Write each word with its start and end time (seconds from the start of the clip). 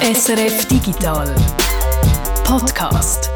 SRF 0.00 0.66
Digital 0.68 1.34
Podcast. 2.44 3.32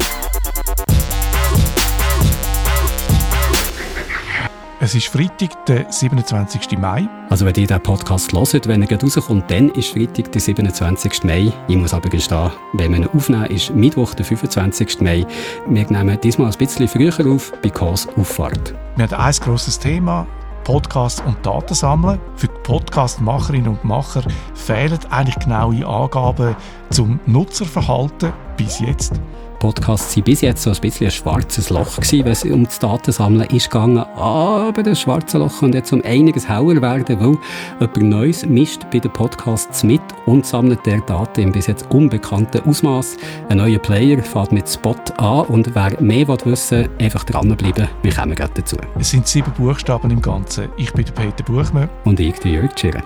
Es 4.79 4.95
ist 4.95 5.07
Freitag, 5.07 5.65
der 5.65 5.91
27. 5.91 6.77
Mai. 6.79 7.05
Also 7.29 7.45
wenn 7.45 7.53
ihr 7.55 7.67
diesen 7.67 7.81
Podcast 7.81 8.31
hört, 8.31 8.65
wenn 8.69 8.81
er 8.81 8.87
gerade 8.87 9.05
rauskommt, 9.05 9.51
dann 9.51 9.71
ist 9.71 9.89
Freitag, 9.89 10.31
der 10.31 10.39
27. 10.39 11.25
Mai. 11.25 11.51
Ich 11.67 11.75
muss 11.75 11.93
aber 11.93 12.09
gestehen, 12.09 12.51
wenn 12.73 12.91
wir 12.91 12.99
ihn 12.99 13.09
aufnehmen, 13.13 13.47
ist 13.47 13.75
Mittwoch, 13.75 14.13
der 14.13 14.25
25. 14.25 15.01
Mai. 15.01 15.25
Wir 15.67 15.85
nehmen 15.85 16.17
diesmal 16.21 16.49
ein 16.49 16.57
bisschen 16.57 16.87
früher 16.87 17.13
auf, 17.27 17.51
because 17.61 18.07
Auffahrt. 18.15 18.73
Wir 18.95 19.09
haben 19.09 19.21
ein 19.21 19.33
grosses 19.33 19.77
Thema, 19.77 20.25
Podcasts 20.63 21.21
und 21.25 21.45
Daten 21.45 21.73
sammeln. 21.73 22.19
Für 22.35 22.47
die 22.47 22.59
Podcast-Macherinnen 22.63 23.69
und 23.69 23.83
Macher 23.83 24.23
fehlen 24.53 24.99
eigentlich 25.09 25.39
genaue 25.39 25.85
Angaben 25.85 26.55
zum 26.89 27.19
Nutzerverhalten 27.25 28.33
bis 28.57 28.79
jetzt. 28.79 29.19
Podcasts 29.63 30.17
waren 30.17 30.23
bis 30.25 30.41
jetzt 30.41 30.63
so 30.63 30.71
ein 30.71 30.81
bisschen 30.81 31.07
ein 31.07 31.11
schwarzes 31.11 31.69
Loch 31.69 31.95
gewesen, 31.95 32.25
wenn 32.25 32.31
es 32.33 32.43
um 32.43 32.65
das 32.65 32.79
Datensammeln 32.79 33.49
ist 33.49 33.71
gegangen. 33.71 33.99
Aber 34.15 34.83
das 34.83 34.99
schwarze 34.99 35.37
Loch 35.37 35.59
könnte 35.59 35.77
jetzt 35.77 35.93
um 35.93 36.01
einiges 36.03 36.49
heller 36.49 36.81
werden, 36.81 37.17
weil 37.17 37.37
jemand 37.79 37.97
Neues 37.97 38.45
mischt 38.45 38.81
bei 38.91 38.99
den 38.99 39.13
Podcasts 39.13 39.85
mit 39.85 40.01
und 40.25 40.45
sammelt 40.45 40.85
der 40.85 40.99
Daten 40.99 41.39
im 41.39 41.53
bis 41.53 41.67
jetzt 41.67 41.89
unbekannten 41.91 42.67
Ausmaß. 42.67 43.15
Ein 43.47 43.59
neuer 43.59 43.79
Player 43.79 44.21
fährt 44.21 44.51
mit 44.51 44.67
Spot 44.67 44.97
an 45.15 45.45
und 45.45 45.73
wer 45.73 46.01
mehr 46.01 46.27
wissen 46.27 46.79
will, 46.79 46.89
einfach 46.99 47.23
dranbleiben. 47.23 47.87
Wir 48.01 48.13
kommen 48.13 48.35
gerade 48.35 48.53
dazu. 48.55 48.75
Es 48.99 49.11
sind 49.11 49.27
sieben 49.27 49.53
Buchstaben 49.53 50.11
im 50.11 50.21
Ganzen. 50.21 50.67
Ich 50.75 50.91
bin 50.91 51.05
der 51.05 51.13
Peter 51.13 51.43
Buchmann. 51.45 51.89
Und 52.03 52.19
ich, 52.19 52.37
der 52.39 52.51
Jörg 52.51 52.77
Schirren. 52.77 53.03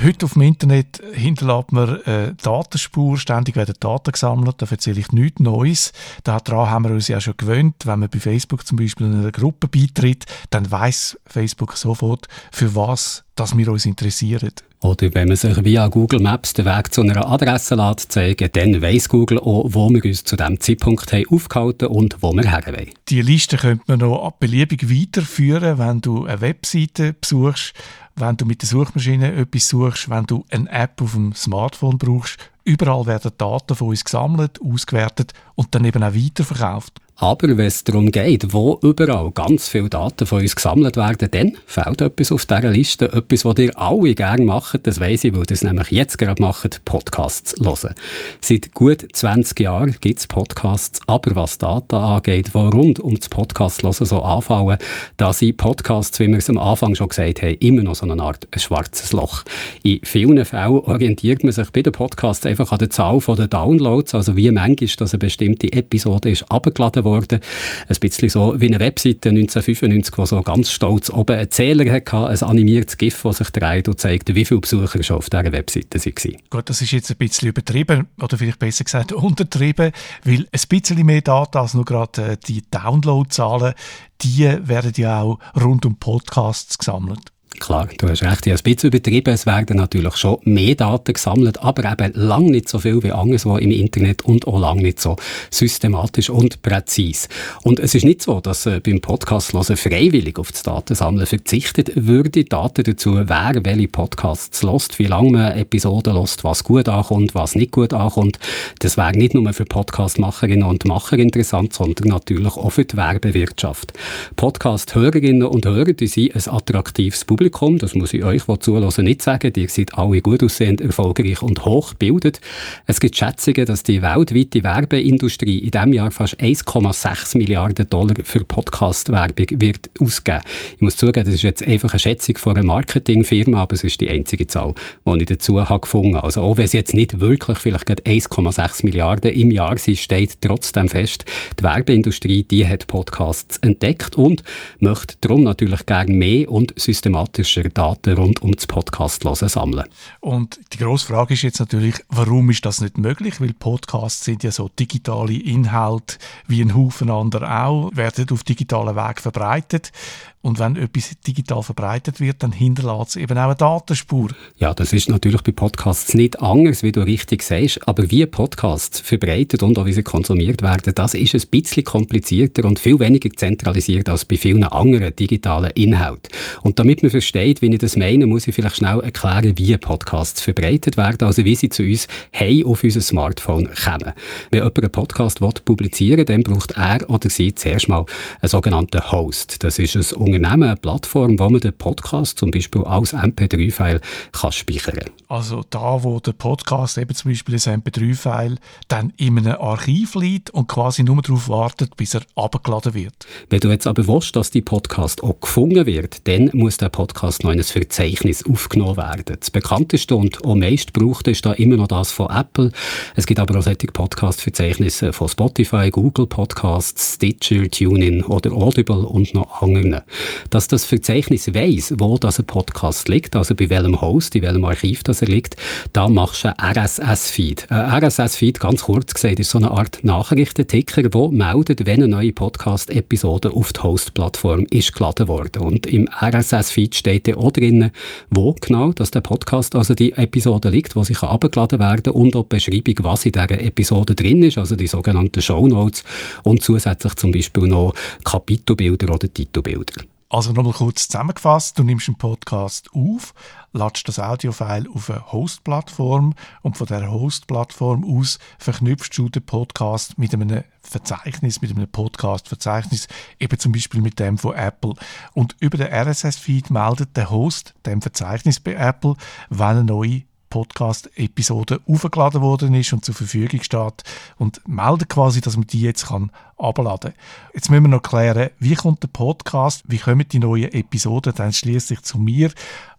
Heute 0.00 0.26
auf 0.26 0.34
dem 0.34 0.42
Internet 0.42 1.02
hinterlässt 1.12 1.72
man 1.72 2.00
eine 2.04 2.34
Datenspur, 2.34 3.18
ständig 3.18 3.56
werden 3.56 3.74
Daten 3.80 4.12
gesammelt, 4.12 4.54
da 4.58 4.66
erzähle 4.70 5.00
ich 5.00 5.10
nichts 5.10 5.40
Neues. 5.40 5.92
Daran 6.22 6.70
haben 6.70 6.84
wir 6.84 6.92
uns 6.92 7.08
ja 7.08 7.20
schon 7.20 7.36
gewöhnt, 7.36 7.74
wenn 7.84 7.98
man 7.98 8.08
bei 8.08 8.20
Facebook 8.20 8.64
zum 8.64 8.78
Beispiel 8.78 9.08
in 9.08 9.18
einer 9.18 9.32
Gruppe 9.32 9.66
beitritt, 9.66 10.24
dann 10.50 10.70
weiß 10.70 11.18
Facebook 11.26 11.76
sofort, 11.76 12.28
für 12.52 12.76
was 12.76 13.24
dass 13.38 13.56
wir 13.56 13.68
uns 13.68 13.86
interessieren. 13.86 14.50
Oder 14.80 15.12
wenn 15.14 15.28
man 15.28 15.36
sich 15.36 15.64
via 15.64 15.88
Google 15.88 16.20
Maps 16.20 16.52
den 16.52 16.64
Weg 16.64 16.92
zu 16.92 17.02
einer 17.02 17.26
Adresse 17.28 17.74
lässt, 17.74 18.12
zeigen, 18.12 18.48
dann 18.52 18.80
weiss 18.80 19.08
Google 19.08 19.38
auch, 19.38 19.66
wo 19.68 19.88
wir 19.90 20.04
uns 20.04 20.24
zu 20.24 20.36
diesem 20.36 20.60
Zeitpunkt 20.60 21.12
haben 21.12 21.24
aufgehalten 21.30 21.88
und 21.88 22.16
wo 22.20 22.32
wir 22.32 22.48
her 22.48 22.62
wollen. 22.66 22.90
Die 23.08 23.22
Liste 23.22 23.56
könnte 23.56 23.84
man 23.88 24.00
noch 24.00 24.30
beliebig 24.38 24.88
weiterführen, 24.88 25.78
wenn 25.78 26.00
du 26.00 26.26
eine 26.26 26.40
Webseite 26.40 27.12
besuchst 27.12 27.74
wenn 28.20 28.36
du 28.36 28.44
mit 28.44 28.62
der 28.62 28.68
Suchmaschine 28.68 29.34
etwas 29.34 29.68
suchst, 29.68 30.10
wenn 30.10 30.24
du 30.24 30.44
eine 30.50 30.70
App 30.70 31.00
auf 31.00 31.12
dem 31.12 31.34
Smartphone 31.34 31.98
brauchst. 31.98 32.38
Überall 32.64 33.06
werden 33.06 33.32
Daten 33.38 33.74
von 33.74 33.88
uns 33.88 34.04
gesammelt, 34.04 34.60
ausgewertet 34.60 35.32
und 35.54 35.74
dann 35.74 35.84
eben 35.84 36.02
auch 36.02 36.14
weiterverkauft. 36.14 37.00
Aber 37.20 37.48
wenn 37.48 37.66
es 37.66 37.82
darum 37.82 38.12
geht, 38.12 38.52
wo 38.52 38.78
überall 38.80 39.32
ganz 39.32 39.68
viele 39.68 39.88
Daten 39.88 40.24
von 40.24 40.40
uns 40.40 40.54
gesammelt 40.54 40.96
werden, 40.96 41.28
dann 41.32 41.56
fehlt 41.66 42.00
etwas 42.00 42.30
auf 42.30 42.46
dieser 42.46 42.70
Liste. 42.70 43.12
Etwas, 43.12 43.44
was 43.44 43.58
ihr 43.58 43.76
alle 43.76 44.14
gerne 44.14 44.44
macht, 44.44 44.86
das 44.86 45.00
weiss 45.00 45.24
ich, 45.24 45.32
weil 45.32 45.40
ihr 45.40 45.50
es 45.50 45.64
nämlich 45.64 45.90
jetzt 45.90 46.16
gerade 46.16 46.40
macht, 46.40 46.84
Podcasts 46.84 47.56
hören. 47.60 47.94
Seit 48.40 48.72
gut 48.72 49.04
20 49.12 49.58
Jahren 49.58 49.96
gibt 50.00 50.20
es 50.20 50.28
Podcasts, 50.28 51.00
aber 51.08 51.34
was 51.34 51.58
Daten 51.58 51.96
angeht, 51.96 52.52
die 52.54 52.58
rund 52.58 53.00
um 53.00 53.16
das 53.16 53.28
Podcast 53.28 53.82
hören 53.82 53.94
so 53.94 54.22
anfallen, 54.22 54.78
da 55.16 55.32
sind 55.32 55.56
Podcasts, 55.56 56.20
wie 56.20 56.28
wir 56.28 56.38
es 56.38 56.48
am 56.48 56.58
Anfang 56.58 56.94
schon 56.94 57.08
gesagt 57.08 57.42
haben, 57.42 57.56
immer 57.58 57.82
noch 57.82 57.96
so 57.96 58.08
eine 58.08 58.22
Art 58.22 58.46
ein 58.52 58.60
schwarzes 58.60 59.12
Loch. 59.12 59.42
In 59.82 59.98
vielen 60.04 60.44
Fällen 60.44 60.70
orientiert 60.70 61.42
man 61.42 61.50
sich 61.50 61.68
bei 61.70 61.82
den 61.82 61.92
Podcasts 61.92 62.46
einfach 62.46 62.70
an 62.70 62.78
der 62.78 62.90
Zahl 62.90 63.18
der 63.18 63.48
Downloads, 63.48 64.14
also 64.14 64.36
wie 64.36 64.52
manchmal, 64.52 64.88
dass 64.98 65.14
eine 65.14 65.18
bestimmte 65.18 65.72
Episode 65.72 66.30
ist 66.30 66.44
abgeladen 66.48 67.07
worden. 67.10 67.40
Ein 67.88 67.96
bisschen 68.00 68.28
so 68.28 68.60
wie 68.60 68.66
eine 68.66 68.80
Webseite 68.80 69.30
1995, 69.30 70.14
die 70.14 70.26
so 70.26 70.42
ganz 70.42 70.70
stolz 70.70 71.10
oben 71.10 71.36
einen 71.36 71.50
Zähler 71.50 71.90
hatte, 71.92 72.26
ein 72.26 72.42
animiertes 72.42 72.96
GIF, 72.96 73.22
das 73.22 73.38
sich 73.38 73.50
dreht 73.50 73.88
und 73.88 74.00
zeigt, 74.00 74.34
wie 74.34 74.44
viele 74.44 74.60
Besucher 74.60 75.02
schon 75.02 75.16
auf 75.16 75.30
dieser 75.30 75.52
Webseite 75.52 75.98
waren. 75.98 76.36
Gut, 76.50 76.68
das 76.70 76.82
ist 76.82 76.92
jetzt 76.92 77.10
ein 77.10 77.16
bisschen 77.16 77.48
übertrieben, 77.48 78.06
oder 78.20 78.38
vielleicht 78.38 78.58
besser 78.58 78.84
gesagt 78.84 79.12
untertrieben, 79.12 79.92
weil 80.24 80.40
ein 80.40 80.60
bisschen 80.68 81.06
mehr 81.06 81.22
Daten 81.22 81.58
als 81.58 81.74
nur 81.74 81.84
gerade 81.84 82.32
äh, 82.32 82.36
die 82.46 82.62
Downloadzahlen, 82.70 83.74
die 84.22 84.48
werden 84.62 84.92
ja 84.96 85.22
auch 85.22 85.38
rund 85.60 85.86
um 85.86 85.96
Podcasts 85.96 86.78
gesammelt. 86.78 87.32
Klar, 87.58 87.88
du 87.98 88.08
hast 88.08 88.22
recht, 88.22 88.46
ich 88.46 88.52
habe 88.52 88.60
ein 88.60 88.74
bisschen 88.74 88.88
übertrieben. 88.88 89.32
Es 89.32 89.46
werden 89.46 89.78
natürlich 89.78 90.16
schon 90.16 90.38
mehr 90.44 90.74
Daten 90.74 91.14
gesammelt, 91.14 91.60
aber 91.60 91.90
eben 91.90 92.12
lange 92.14 92.50
nicht 92.50 92.68
so 92.68 92.78
viel 92.78 93.02
wie 93.02 93.10
anderswo 93.10 93.56
im 93.56 93.70
Internet 93.70 94.22
und 94.22 94.46
auch 94.46 94.60
lange 94.60 94.82
nicht 94.82 95.00
so 95.00 95.16
systematisch 95.50 96.30
und 96.30 96.62
präzise. 96.62 97.28
Und 97.62 97.80
es 97.80 97.94
ist 97.94 98.04
nicht 98.04 98.22
so, 98.22 98.40
dass 98.40 98.66
äh, 98.66 98.80
beim 98.80 99.00
Podcast 99.00 99.54
hören 99.54 99.76
freiwillig 99.76 100.38
auf 100.38 100.52
das 100.52 100.62
Datensammeln 100.62 101.26
verzichtet 101.26 101.90
würde. 101.94 102.44
Daten 102.44 102.84
dazu, 102.84 103.14
wer 103.16 103.52
welche 103.62 103.88
Podcasts 103.88 104.62
lost, 104.62 104.98
wie 104.98 105.06
lange 105.06 105.30
man 105.30 105.52
Episoden 105.58 106.14
lost, 106.14 106.44
was 106.44 106.62
gut 106.62 106.88
ankommt, 106.88 107.34
was 107.34 107.54
nicht 107.54 107.72
gut 107.72 107.92
ankommt. 107.92 108.38
Das 108.78 108.96
wäre 108.96 109.12
nicht 109.12 109.34
nur 109.34 109.52
für 109.52 109.64
Podcastmacherinnen 109.64 110.68
und 110.68 110.84
Macher 110.84 111.18
interessant, 111.18 111.72
sondern 111.72 112.08
natürlich 112.08 112.56
auch 112.56 112.70
für 112.70 112.84
die 112.84 112.96
Werbewirtschaft. 112.96 113.94
Podcast-Hörerinnen 114.36 115.44
und 115.44 115.66
Hörer, 115.66 115.94
die 115.94 116.06
sind 116.06 116.36
ein 116.36 116.54
attraktives 116.54 117.24
Publikum 117.24 117.37
Publikum, 117.38 117.78
das 117.78 117.94
muss 117.94 118.12
ich 118.14 118.24
euch, 118.24 118.42
die 118.46 118.58
zulassen, 118.58 119.04
nicht 119.04 119.22
sagen, 119.22 119.52
ihr 119.54 119.68
seid 119.68 119.96
alle 119.96 120.20
gut 120.20 120.42
aussehend, 120.42 120.80
erfolgreich 120.80 121.40
und 121.40 121.64
hochgebildet. 121.64 122.40
Es 122.88 122.98
gibt 122.98 123.16
Schätzungen, 123.16 123.64
dass 123.64 123.84
die 123.84 124.02
weltweite 124.02 124.64
Werbeindustrie 124.64 125.58
in 125.58 125.70
diesem 125.70 125.92
Jahr 125.92 126.10
fast 126.10 126.40
1,6 126.40 127.38
Milliarden 127.38 127.88
Dollar 127.88 128.16
für 128.24 128.42
Podcast-Werbung 128.42 129.46
wird 129.60 129.88
ausgeben. 130.00 130.40
Ich 130.74 130.80
muss 130.80 130.96
zugeben, 130.96 131.26
das 131.26 131.34
ist 131.34 131.42
jetzt 131.42 131.64
einfach 131.64 131.92
eine 131.92 132.00
Schätzung 132.00 132.38
von 132.38 132.56
einer 132.56 132.66
Marketingfirma, 132.66 133.62
aber 133.62 133.74
es 133.74 133.84
ist 133.84 134.00
die 134.00 134.10
einzige 134.10 134.48
Zahl, 134.48 134.74
die 135.06 135.18
ich 135.20 135.26
dazu 135.26 135.60
habe 135.60 135.78
gefunden 135.78 136.16
habe. 136.16 136.24
Also 136.24 136.42
auch 136.42 136.56
wenn 136.56 136.64
es 136.64 136.72
jetzt 136.72 136.92
nicht 136.92 137.20
wirklich 137.20 137.58
vielleicht 137.58 137.88
1,6 137.88 138.84
Milliarden 138.84 139.30
im 139.30 139.52
Jahr 139.52 139.78
sind, 139.78 139.98
steht 139.98 140.40
trotzdem 140.40 140.88
fest, 140.88 141.24
die 141.56 141.62
Werbeindustrie, 141.62 142.42
die 142.42 142.66
hat 142.66 142.88
Podcasts 142.88 143.58
entdeckt 143.58 144.16
und 144.16 144.42
möchte 144.80 145.14
darum 145.20 145.44
natürlich 145.44 145.86
gerne 145.86 146.12
mehr 146.12 146.50
und 146.50 146.74
systematisch 146.76 147.27
systematischer 147.28 147.68
Daten 147.68 148.16
rund 148.16 148.42
um 148.42 148.52
das 148.52 148.66
Podcast 148.66 149.24
hören 149.24 149.48
sammeln. 149.48 149.84
Und 150.20 150.58
die 150.72 150.78
grosse 150.78 151.06
Frage 151.06 151.34
ist 151.34 151.42
jetzt 151.42 151.60
natürlich, 151.60 151.96
warum 152.08 152.50
ist 152.50 152.64
das 152.64 152.80
nicht 152.80 152.98
möglich? 152.98 153.40
Weil 153.40 153.54
Podcasts 153.54 154.24
sind 154.24 154.42
ja 154.42 154.50
so 154.50 154.68
digitale 154.68 155.34
Inhalte 155.34 156.16
wie 156.46 156.62
ein 156.62 156.74
Haufen 156.74 157.10
anderer 157.10 157.66
auch, 157.66 157.90
werden 157.94 158.26
auf 158.30 158.44
digitalen 158.44 158.96
Weg 158.96 159.20
verbreitet. 159.20 159.92
Und 160.40 160.60
wenn 160.60 160.76
etwas 160.76 161.10
digital 161.26 161.62
verbreitet 161.62 162.20
wird, 162.20 162.42
dann 162.42 162.52
hinterlässt 162.52 163.10
es 163.10 163.16
eben 163.16 163.36
auch 163.36 163.44
eine 163.44 163.56
Datenspur. 163.56 164.30
Ja, 164.56 164.72
das 164.72 164.92
ist 164.92 165.08
natürlich 165.08 165.42
bei 165.42 165.50
Podcasts 165.50 166.14
nicht 166.14 166.40
anders, 166.40 166.84
wie 166.84 166.92
du 166.92 167.00
richtig 167.00 167.42
sagst. 167.42 167.86
Aber 167.88 168.08
wie 168.10 168.24
Podcasts 168.24 169.00
verbreitet 169.00 169.64
und 169.64 169.76
auch 169.78 169.86
wie 169.86 169.92
sie 169.92 170.04
konsumiert 170.04 170.62
werden, 170.62 170.94
das 170.94 171.14
ist 171.14 171.34
ein 171.34 171.50
bisschen 171.50 171.84
komplizierter 171.84 172.64
und 172.64 172.78
viel 172.78 173.00
weniger 173.00 173.30
zentralisiert 173.30 174.08
als 174.08 174.24
bei 174.24 174.36
vielen 174.36 174.62
anderen 174.62 175.14
digitalen 175.16 175.72
Inhalten. 175.72 176.30
Und 176.62 176.78
damit 176.78 177.02
man 177.02 177.10
versteht, 177.10 177.60
wie 177.60 177.72
ich 177.72 177.78
das 177.78 177.96
meine, 177.96 178.26
muss 178.26 178.46
ich 178.46 178.54
vielleicht 178.54 178.76
schnell 178.76 179.00
erklären, 179.00 179.58
wie 179.58 179.76
Podcasts 179.76 180.40
verbreitet 180.40 180.96
werden, 180.96 181.26
also 181.26 181.44
wie 181.44 181.56
sie 181.56 181.68
zu 181.68 181.82
uns 181.82 182.06
hey 182.30 182.64
auf 182.64 182.84
unser 182.84 183.00
Smartphone 183.00 183.68
kommen. 183.84 184.12
Wenn 184.50 184.60
jemand 184.60 184.78
einen 184.78 184.92
Podcast 184.92 185.40
publizieren 185.64 186.18
will, 186.18 186.24
dann 186.24 186.42
braucht 186.42 186.72
er 186.72 187.08
oder 187.10 187.28
sie 187.28 187.54
zuerst 187.54 187.88
mal 187.88 188.06
einen 188.40 188.48
sogenannten 188.48 189.10
Host. 189.10 189.64
Das 189.64 189.78
ist 189.78 189.96
ein 189.96 190.02
Unternehmen, 190.34 190.68
eine 190.68 190.76
Plattform, 190.76 191.38
wo 191.38 191.48
man 191.48 191.60
den 191.60 191.72
Podcast 191.72 192.38
zum 192.38 192.50
Beispiel 192.50 192.82
als 192.84 193.14
MP3-File 193.14 194.00
kann 194.32 194.52
speichern 194.52 194.96
kann. 194.96 195.10
Also 195.28 195.62
da, 195.70 196.02
wo 196.02 196.20
der 196.20 196.32
Podcast 196.32 196.98
eben 196.98 197.14
zum 197.14 197.30
Beispiel 197.30 197.54
ein 197.54 197.82
MP3-File 197.82 198.56
dann 198.88 199.12
in 199.16 199.38
einem 199.38 199.60
Archiv 199.60 200.14
liegt 200.14 200.50
und 200.50 200.68
quasi 200.68 201.02
nur 201.02 201.20
darauf 201.22 201.48
wartet, 201.48 201.96
bis 201.96 202.14
er 202.14 202.22
abgeladen 202.34 202.94
wird. 202.94 203.26
Wenn 203.50 203.60
du 203.60 203.68
jetzt 203.68 203.86
aber 203.86 204.06
willst, 204.06 204.36
dass 204.36 204.50
die 204.50 204.62
Podcast 204.62 205.22
auch 205.22 205.40
gefunden 205.40 205.86
wird, 205.86 206.26
dann 206.26 206.50
muss 206.52 206.76
der 206.76 206.88
Podcast 206.88 207.44
noch 207.44 207.50
in 207.50 207.58
ein 207.58 207.64
Verzeichnis 207.64 208.44
aufgenommen 208.46 208.96
werden. 208.96 209.36
Das 209.38 209.50
bekannteste 209.50 210.16
und 210.16 210.44
am 210.44 210.58
meist 210.58 210.94
gebrauchte 210.94 211.30
ist 211.30 211.44
da 211.44 211.52
immer 211.52 211.76
noch 211.76 211.88
das 211.88 212.12
von 212.12 212.30
Apple. 212.30 212.72
Es 213.16 213.26
gibt 213.26 213.40
aber 213.40 213.58
auch 213.58 213.62
solche 213.62 213.86
Podcast-Verzeichnisse 213.86 215.12
von 215.12 215.28
Spotify, 215.28 215.90
Google 215.90 216.26
Podcasts, 216.26 217.14
Stitcher, 217.14 217.68
TuneIn 217.70 218.24
oder 218.24 218.52
Audible 218.52 219.06
und 219.06 219.34
noch 219.34 219.62
anderen. 219.62 220.00
Dass 220.50 220.68
das 220.68 220.84
Verzeichnis 220.84 221.54
weiss, 221.54 221.94
wo 221.98 222.18
das 222.18 222.38
ein 222.38 222.46
Podcast 222.46 223.08
liegt, 223.08 223.36
also 223.36 223.54
bei 223.54 223.70
welchem 223.70 224.00
Host, 224.00 224.34
in 224.34 224.42
welchem 224.42 224.64
Archiv 224.64 225.02
das 225.02 225.22
er 225.22 225.28
liegt, 225.28 225.56
da 225.92 226.08
machst 226.08 226.44
du 226.44 226.58
einen 226.58 226.76
RSS-Feed. 226.76 227.70
Ein 227.70 228.04
RSS-Feed, 228.04 228.60
ganz 228.60 228.82
kurz 228.82 229.14
gesagt, 229.14 229.40
ist 229.40 229.50
so 229.50 229.58
eine 229.58 229.70
Art 229.70 230.02
Nachrichtenticker, 230.02 231.02
der 231.02 231.28
meldet, 231.30 231.86
wenn 231.86 232.02
eine 232.02 232.08
neue 232.08 232.32
Podcast-Episode 232.32 233.52
auf 233.52 233.72
die 233.72 233.80
Host-Plattform 233.80 234.66
ist 234.70 234.94
geladen 234.94 235.28
worden. 235.28 235.62
Und 235.62 235.86
im 235.86 236.08
RSS-Feed 236.08 236.94
steht 236.94 237.28
dann 237.28 237.36
auch 237.36 237.52
drin, 237.52 237.90
wo 238.30 238.54
genau 238.60 238.92
dass 238.92 239.10
der 239.10 239.20
Podcast, 239.20 239.74
also 239.74 239.94
die 239.94 240.12
Episode 240.12 240.70
liegt, 240.70 240.96
wo 240.96 241.04
sie 241.04 241.16
abgeladen 241.16 241.78
werden 241.78 242.12
und 242.12 242.36
auch 242.36 242.44
die 242.44 242.56
Beschreibung, 242.56 242.94
was 243.00 243.26
in 243.26 243.32
dieser 243.32 243.60
Episode 243.60 244.14
drin 244.14 244.42
ist, 244.42 244.58
also 244.58 244.76
die 244.76 244.86
sogenannten 244.86 245.42
Show 245.42 245.66
Notes 245.66 246.04
und 246.42 246.62
zusätzlich 246.62 247.14
zum 247.14 247.32
Beispiel 247.32 247.66
noch 247.66 247.94
Kapitelbilder 248.24 249.14
oder 249.14 249.32
Titelbilder. 249.32 250.07
Also 250.30 250.52
nochmal 250.52 250.74
kurz 250.74 251.08
zusammengefasst, 251.08 251.78
du 251.78 251.84
nimmst 251.84 252.06
einen 252.06 252.18
Podcast 252.18 252.90
auf, 252.92 253.32
ladest 253.72 254.08
das 254.08 254.18
Audiofile 254.18 254.84
auf 254.92 255.08
eine 255.08 255.32
Host-Plattform 255.32 256.34
und 256.60 256.76
von 256.76 256.86
der 256.86 257.10
Host-Plattform 257.10 258.04
aus 258.04 258.38
verknüpfst 258.58 259.16
du 259.16 259.30
den 259.30 259.46
Podcast 259.46 260.18
mit 260.18 260.34
einem 260.34 260.64
Verzeichnis, 260.82 261.62
mit 261.62 261.70
einem 261.70 261.88
Podcast-Verzeichnis, 261.88 263.08
eben 263.40 263.58
zum 263.58 263.72
Beispiel 263.72 264.02
mit 264.02 264.18
dem 264.18 264.36
von 264.36 264.54
Apple. 264.54 264.96
Und 265.32 265.56
über 265.60 265.78
den 265.78 265.90
RSS-Feed 265.90 266.68
meldet 266.68 267.16
der 267.16 267.30
Host 267.30 267.74
dem 267.86 268.02
Verzeichnis 268.02 268.60
bei 268.60 268.74
Apple, 268.74 269.14
wenn 269.48 269.66
eine 269.66 269.84
neue 269.84 270.24
Podcast-Episode 270.48 271.80
aufgeladen 271.86 272.40
worden 272.40 272.74
ist 272.74 272.92
und 272.92 273.04
zur 273.04 273.14
Verfügung 273.14 273.62
steht 273.62 274.02
und 274.38 274.60
meldet 274.66 275.08
quasi, 275.08 275.40
dass 275.40 275.56
man 275.56 275.66
die 275.66 275.82
jetzt 275.82 276.06
kann 276.06 276.30
abladen. 276.56 277.14
Jetzt 277.54 277.70
müssen 277.70 277.84
wir 277.84 277.88
noch 277.88 278.02
klären, 278.02 278.50
wie 278.58 278.74
kommt 278.74 279.02
der 279.02 279.08
Podcast, 279.08 279.82
wie 279.86 279.98
kommen 279.98 280.26
die 280.28 280.38
neuen 280.38 280.72
Episoden 280.72 281.34
dann 281.34 281.52
schließlich 281.52 282.02
zu 282.02 282.18
mir? 282.18 282.52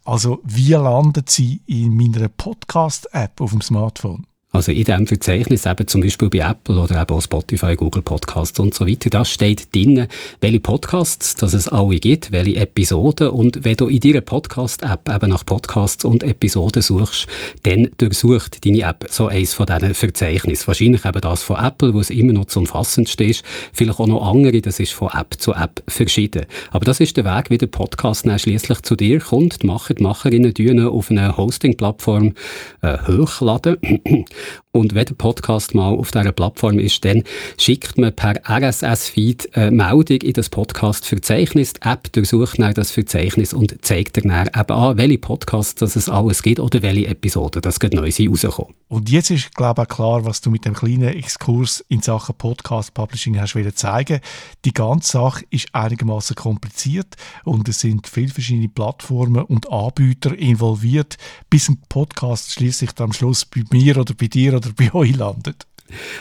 Also 0.06 0.40
wie 0.44 0.74
landet 0.74 1.30
sie 1.30 1.62
in 1.66 1.96
meiner 1.96 2.30
Podcast-App 2.30 3.42
auf 3.42 3.52
dem 3.52 3.62
Smartphone? 3.62 4.25
Also 4.51 4.72
in 4.72 4.84
diesem 4.84 5.06
Verzeichnis, 5.06 5.66
eben 5.68 5.88
zum 5.88 6.01
Beispiel 6.01 6.30
bei 6.30 6.40
Apple 6.40 6.80
oder 6.80 7.00
eben 7.00 7.16
auch 7.16 7.22
Spotify, 7.22 7.75
Google 7.75 8.01
Podcasts 8.01 8.60
und 8.60 8.74
so 8.74 8.88
weiter, 8.88 9.12
da 9.12 9.24
steht 9.24 9.74
drin, 9.75 10.07
welche 10.42 10.60
Podcasts 10.60 11.36
dass 11.36 11.54
es 11.54 11.68
alle 11.68 12.00
gibt, 12.00 12.31
welche 12.31 12.56
Episoden 12.56 13.30
und 13.30 13.63
wenn 13.63 13.75
du 13.75 13.88
in 13.88 14.00
deiner 14.00 14.22
Podcast-App 14.22 15.07
eben 15.07 15.30
nach 15.30 15.46
Podcasts 15.46 16.04
und 16.04 16.24
Episoden 16.24 16.81
suchst, 16.81 17.28
dann 17.63 17.90
durchsucht 17.98 18.66
deine 18.66 18.81
App 18.81 19.06
so 19.10 19.28
eins 19.28 19.54
von 19.54 19.68
diesen 19.68 19.94
Verzeichnissen. 19.94 20.66
Wahrscheinlich 20.68 21.06
eben 21.06 21.22
das 21.22 21.44
von 21.44 21.63
Apple, 21.63 21.94
wo 21.94 22.00
es 22.00 22.10
immer 22.10 22.34
noch 22.34 22.45
zum 22.45 22.63
umfassendste 22.69 23.24
ist, 23.24 23.44
vielleicht 23.74 24.00
auch 24.00 24.07
noch 24.07 24.28
andere, 24.28 24.62
das 24.62 24.80
ist 24.80 24.94
von 24.94 25.10
App 25.10 25.36
zu 25.38 25.54
App 25.54 25.84
verschieden. 25.88 26.45
Aber 26.72 26.86
das 26.86 27.00
ist 27.00 27.18
der 27.18 27.25
Weg, 27.25 27.50
wie 27.50 27.57
der 27.57 27.68
Podcast 27.68 28.25
dann 28.25 28.40
schliesslich 28.40 28.81
zu 28.81 28.95
dir 28.95 29.19
kommt. 29.19 29.63
Die 29.63 29.68
Macher, 29.68 29.94
die 29.94 30.04
Macherinnen 30.04 30.88
auf 30.88 31.12
einer 31.12 31.38
Hosting-Plattform 31.38 32.34
äh, 32.81 32.98
hochladen 33.07 33.78
und 34.72 34.94
wenn 34.94 35.06
der 35.06 35.16
Podcast 35.16 35.74
mal 35.74 35.90
auf 35.90 36.12
dieser 36.12 36.32
Plattform 36.32 36.78
ist, 36.78 37.04
dann 37.04 37.24
schickt 37.58 37.98
man 37.98 38.16
per 38.16 38.36
RSS-Feed 38.48 39.56
eine 39.56 39.72
Meldung 39.72 40.22
in 40.22 40.34
das 40.34 40.50
Podcast-Verzeichnis. 40.50 41.74
Die 41.74 41.82
App 41.82 42.12
durchsucht 42.14 42.60
dann 42.60 42.74
das 42.76 42.92
Verzeichnis 42.92 43.54
und 43.54 43.84
zeigt 43.84 44.18
dann 44.18 44.26
eben 44.26 44.72
an, 44.72 44.98
welche 44.98 45.18
Podcasts 45.18 45.76
das 45.76 45.96
es 45.96 46.08
alles 46.08 46.44
gibt 46.44 46.60
oder 46.60 46.82
welche 46.82 47.08
Episoden 47.08 47.62
das 47.62 47.80
neu 47.92 48.12
sind. 48.12 48.30
Und 48.88 49.10
jetzt 49.10 49.32
ist, 49.32 49.54
glaube 49.56 49.82
ich, 49.82 49.90
auch 49.90 49.96
klar, 49.96 50.26
was 50.26 50.42
du 50.42 50.50
mit 50.50 50.66
dem 50.66 50.74
kleinen 50.74 51.10
Exkurs 51.16 51.84
in 51.90 52.02
Sachen 52.02 52.36
Podcast-Publishing 52.36 53.40
hast 53.40 53.56
wieder 53.56 53.76
zeigen. 53.76 54.20
Die 54.66 54.74
ganze 54.74 55.14
Sache 55.14 55.46
ist 55.50 55.74
einigermaßen 55.74 56.36
kompliziert 56.36 57.16
und 57.44 57.68
es 57.68 57.82
sind 57.82 58.08
viele 58.08 58.30
verschiedene 58.30 58.70
Plattformen 58.70 59.44
und 59.44 59.72
Anbieter 59.72 60.38
involviert, 60.38 61.18
bis 61.50 61.70
ein 61.70 61.82
Podcast 61.90 62.52
schließlich 62.54 62.92
am 63.00 63.14
Schluss 63.14 63.46
bei 63.46 63.64
mir 63.72 63.98
oder 63.98 64.14
bei 64.14 64.28
dir 64.30 64.56
oder 64.56 64.72
bei 64.76 64.94
euch 64.94 65.16
landet. 65.16 65.66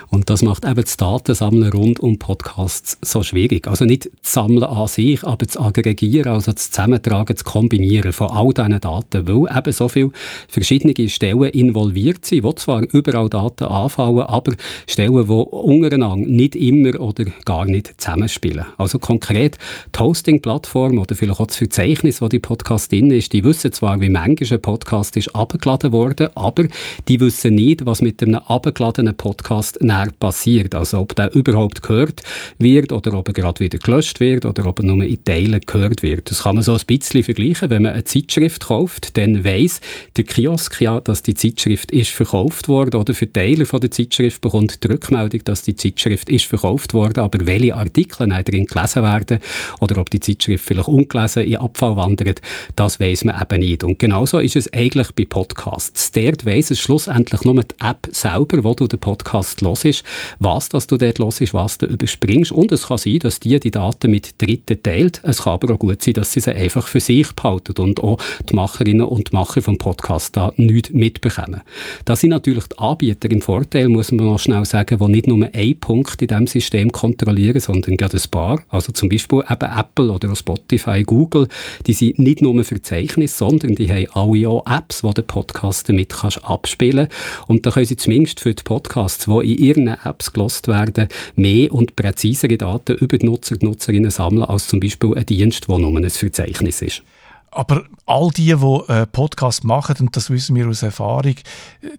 Und 0.09 0.31
das 0.31 0.43
macht 0.43 0.65
eben 0.65 0.83
das 0.83 0.97
Datensammeln 0.97 1.73
rund 1.73 2.01
um 2.01 2.19
Podcasts 2.19 2.99
so 3.03 3.23
schwierig. 3.23 3.69
Also 3.69 3.85
nicht 3.85 4.11
das 4.23 4.33
Sammeln 4.33 4.65
an 4.65 4.89
sich, 4.89 5.25
aber 5.25 5.45
das 5.47 5.57
Aggregieren, 5.57 6.33
also 6.33 6.53
das 6.53 6.71
Zusammentragen, 6.71 7.35
das 7.35 7.45
Kombinieren 7.45 8.13
von 8.13 8.31
all 8.31 8.53
diesen 8.53 8.81
Daten, 8.81 9.29
weil 9.29 9.57
eben 9.59 9.73
so 9.73 9.89
viele 9.89 10.11
verschiedene 10.49 11.09
Stellen 11.09 11.43
involviert 11.45 12.25
sind, 12.25 12.45
wo 12.45 12.53
zwar 12.53 12.83
überall 12.93 13.29
Daten 13.29 13.65
anfallen, 13.65 14.21
aber 14.21 14.55
Stellen, 14.87 15.27
die 15.27 15.33
untereinander 15.33 16.29
nicht 16.29 16.57
immer 16.57 17.01
oder 17.01 17.25
gar 17.45 17.65
nicht 17.65 18.01
zusammenspielen. 18.01 18.67
Also 18.77 18.99
konkret 18.99 19.59
die 19.95 19.99
Hosting-Plattform 19.99 20.99
oder 20.99 21.15
vielleicht 21.15 21.41
auch 21.41 21.47
das 21.47 21.57
Verzeichnis, 21.57 22.21
wo 22.23 22.29
die 22.29 22.39
Podcast 22.39 22.93
drin 22.93 23.11
ist, 23.11 23.33
die 23.33 23.45
wissen 23.45 23.73
zwar, 23.73 24.01
wie 24.01 24.09
manchmal 24.09 24.59
ein 24.59 24.63
Podcast 24.63 25.17
ist 25.17 25.35
abgeladen 25.35 25.93
worden, 25.93 26.29
aber 26.35 26.65
die 27.09 27.21
wissen 27.21 27.55
nicht, 27.55 27.87
was 27.87 28.03
mit 28.03 28.23
einem 28.23 28.37
abgeladenen 28.37 29.17
Podcast 29.17 29.39
Podcast 29.59 29.83
näher 29.83 30.09
passiert. 30.19 30.75
Also 30.75 30.99
ob 30.99 31.15
der 31.17 31.35
überhaupt 31.35 31.83
gehört 31.83 32.23
wird 32.59 32.93
oder 32.93 33.15
ob 33.15 33.29
er 33.29 33.35
gerade 33.35 33.61
wieder 33.61 33.79
gelöscht 33.79 34.21
wird 34.21 34.45
oder 34.45 34.67
ob 34.67 34.79
er 34.79 34.85
nur 34.85 35.05
in 35.05 35.25
Teilen 35.25 35.61
gehört 35.67 36.03
wird. 36.03 36.31
Das 36.31 36.43
kann 36.43 36.55
man 36.55 36.65
so 36.65 36.75
ein 36.75 36.81
bisschen 36.87 37.25
vergleichen. 37.25 37.71
Wenn 37.71 37.83
man 37.83 37.93
eine 37.93 38.05
Zeitschrift 38.05 38.67
kauft, 38.67 39.17
dann 39.17 39.45
weiss 39.45 39.81
der 40.17 40.25
Kiosk 40.25 40.81
ja, 40.81 41.01
dass 41.01 41.23
die 41.23 41.35
Zeitschrift 41.35 41.91
ist 41.91 42.11
verkauft 42.11 42.69
worden 42.69 43.01
oder 43.01 43.15
für 43.15 43.31
Teile 43.31 43.67
von 43.67 43.81
der 43.81 43.91
Zeitschrift 43.91 44.41
bekommt 44.41 44.83
die 44.83 44.89
Rückmeldung, 44.89 45.43
dass 45.45 45.63
die 45.63 45.75
Zeitschrift 45.75 46.29
ist 46.29 46.45
verkauft 46.45 46.95
worden, 46.95 47.21
aber 47.21 47.47
welche 47.47 47.75
Artikel 47.75 48.29
darin 48.29 48.67
gelesen 48.67 49.03
werden 49.03 49.41
oder 49.81 50.01
ob 50.01 50.11
die 50.11 50.21
Zeitschrift 50.21 50.65
vielleicht 50.65 50.89
ungelesen 50.89 51.45
in 51.45 51.57
Abfall 51.57 51.97
wandert, 51.97 52.41
das 52.77 53.01
weiss 53.01 53.25
man 53.25 53.41
eben 53.41 53.61
nicht. 53.61 53.85
Und 53.85 53.99
genauso 53.99 54.39
ist 54.39 54.57
es 54.57 54.73
eigentlich 54.73 55.13
bei 55.13 55.25
Podcasts. 55.25 56.13
Dort 56.13 56.45
weiss 56.47 56.71
es 56.71 56.79
schlussendlich 56.79 57.43
nur 57.45 57.63
die 57.63 57.75
App 57.81 58.09
selber, 58.13 58.63
wo 58.65 58.75
du 58.75 58.87
den 58.87 59.01
Podcast 59.01 59.48
Podcast 59.57 59.85
hörst, 59.85 60.05
was 60.39 60.69
dass 60.69 60.87
du 60.87 60.97
dort 60.97 61.19
hörst, 61.19 61.55
was 61.55 61.79
du 61.79 61.87
überspringst. 61.87 62.53
Und 62.53 62.73
es 62.73 62.87
kann 62.87 62.99
sein, 62.99 63.19
dass 63.21 63.41
die 63.41 63.59
die 63.61 63.71
Daten 63.71 64.11
mit 64.11 64.41
Dritten 64.41 64.83
teilt. 64.83 65.21
Es 65.23 65.43
kann 65.43 65.55
aber 65.55 65.75
auch 65.75 65.79
gut 65.79 66.03
sein, 66.03 66.15
dass 66.15 66.33
sie 66.33 66.41
sie 66.41 66.55
einfach 66.55 66.87
für 66.87 67.01
sich 67.01 67.33
behalten 67.33 67.81
und 67.81 68.03
auch 68.03 68.19
die 68.49 68.55
Macherinnen 68.55 69.07
und 69.07 69.33
Macher 69.33 69.63
vom 69.63 69.79
Podcast 69.79 70.37
da 70.37 70.53
nichts 70.57 70.91
mitbekommen. 70.91 71.63
Da 72.05 72.17
sind 72.17 72.31
natürlich 72.31 72.65
die 72.67 72.79
Anbieter 72.79 73.31
im 73.31 73.43
Vorteil, 73.43 73.89
muss 73.89 74.13
man 74.13 74.27
noch 74.27 74.39
schnell 74.39 74.65
sagen, 74.65 74.99
die 74.99 75.09
nicht 75.09 75.27
nur 75.27 75.49
einen 75.53 75.81
Punkt 75.81 76.21
in 76.23 76.29
diesem 76.29 76.47
System 76.47 76.93
kontrollieren, 76.93 77.61
sondern 77.61 77.97
gerade 77.97 78.17
ein 78.17 78.31
paar. 78.31 78.63
Also 78.69 78.93
zum 78.93 79.09
Beispiel 79.09 79.43
eben 79.49 79.79
Apple 79.79 80.13
oder 80.13 80.35
Spotify, 80.35 81.03
Google, 81.03 81.49
die 81.87 81.93
sind 81.93 82.19
nicht 82.19 82.43
nur 82.43 82.63
Verzeichnis, 82.65 83.39
sondern 83.39 83.75
die 83.75 83.91
haben 83.91 84.07
alle 84.13 84.49
auch 84.49 84.67
Apps, 84.67 85.05
wo 85.05 85.13
du 85.13 85.23
Podcast 85.23 85.89
damit 85.89 86.11
kannst 86.11 86.45
abspielen 86.45 87.09
Und 87.47 87.67
da 87.67 87.71
können 87.71 87.87
sie 87.87 87.97
zumindest 87.97 88.41
für 88.41 88.55
die 88.55 88.63
Podcasts, 88.63 89.27
die 89.27 89.38
in 89.43 89.59
ihren 89.59 89.89
Apps 89.89 90.33
gelost 90.33 90.69
werden, 90.69 91.09
mehr 91.37 91.73
und 91.73 91.97
präzisere 91.97 92.57
Daten 92.57 92.97
über 92.97 93.19
die 93.19 93.27
Nutzer 93.27 93.55
und 93.55 93.63
Nutzerinnen 93.63 94.11
sammeln, 94.11 94.45
als 94.45 94.69
zum 94.69 94.81
Beispiel 94.81 95.17
ein 95.17 95.27
Dienst, 95.27 95.69
der 95.69 95.79
nur 95.79 95.97
ein 95.97 96.11
Verzeichnis 96.11 96.83
ist. 96.83 97.03
Aber 97.51 97.85
all 98.05 98.31
die, 98.31 98.55
die 98.55 98.93
äh, 98.93 99.07
Podcast 99.07 99.65
machen, 99.65 99.97
und 100.01 100.17
das 100.17 100.31
wissen 100.31 100.55
wir 100.55 100.69
aus 100.69 100.83
Erfahrung, 100.83 101.35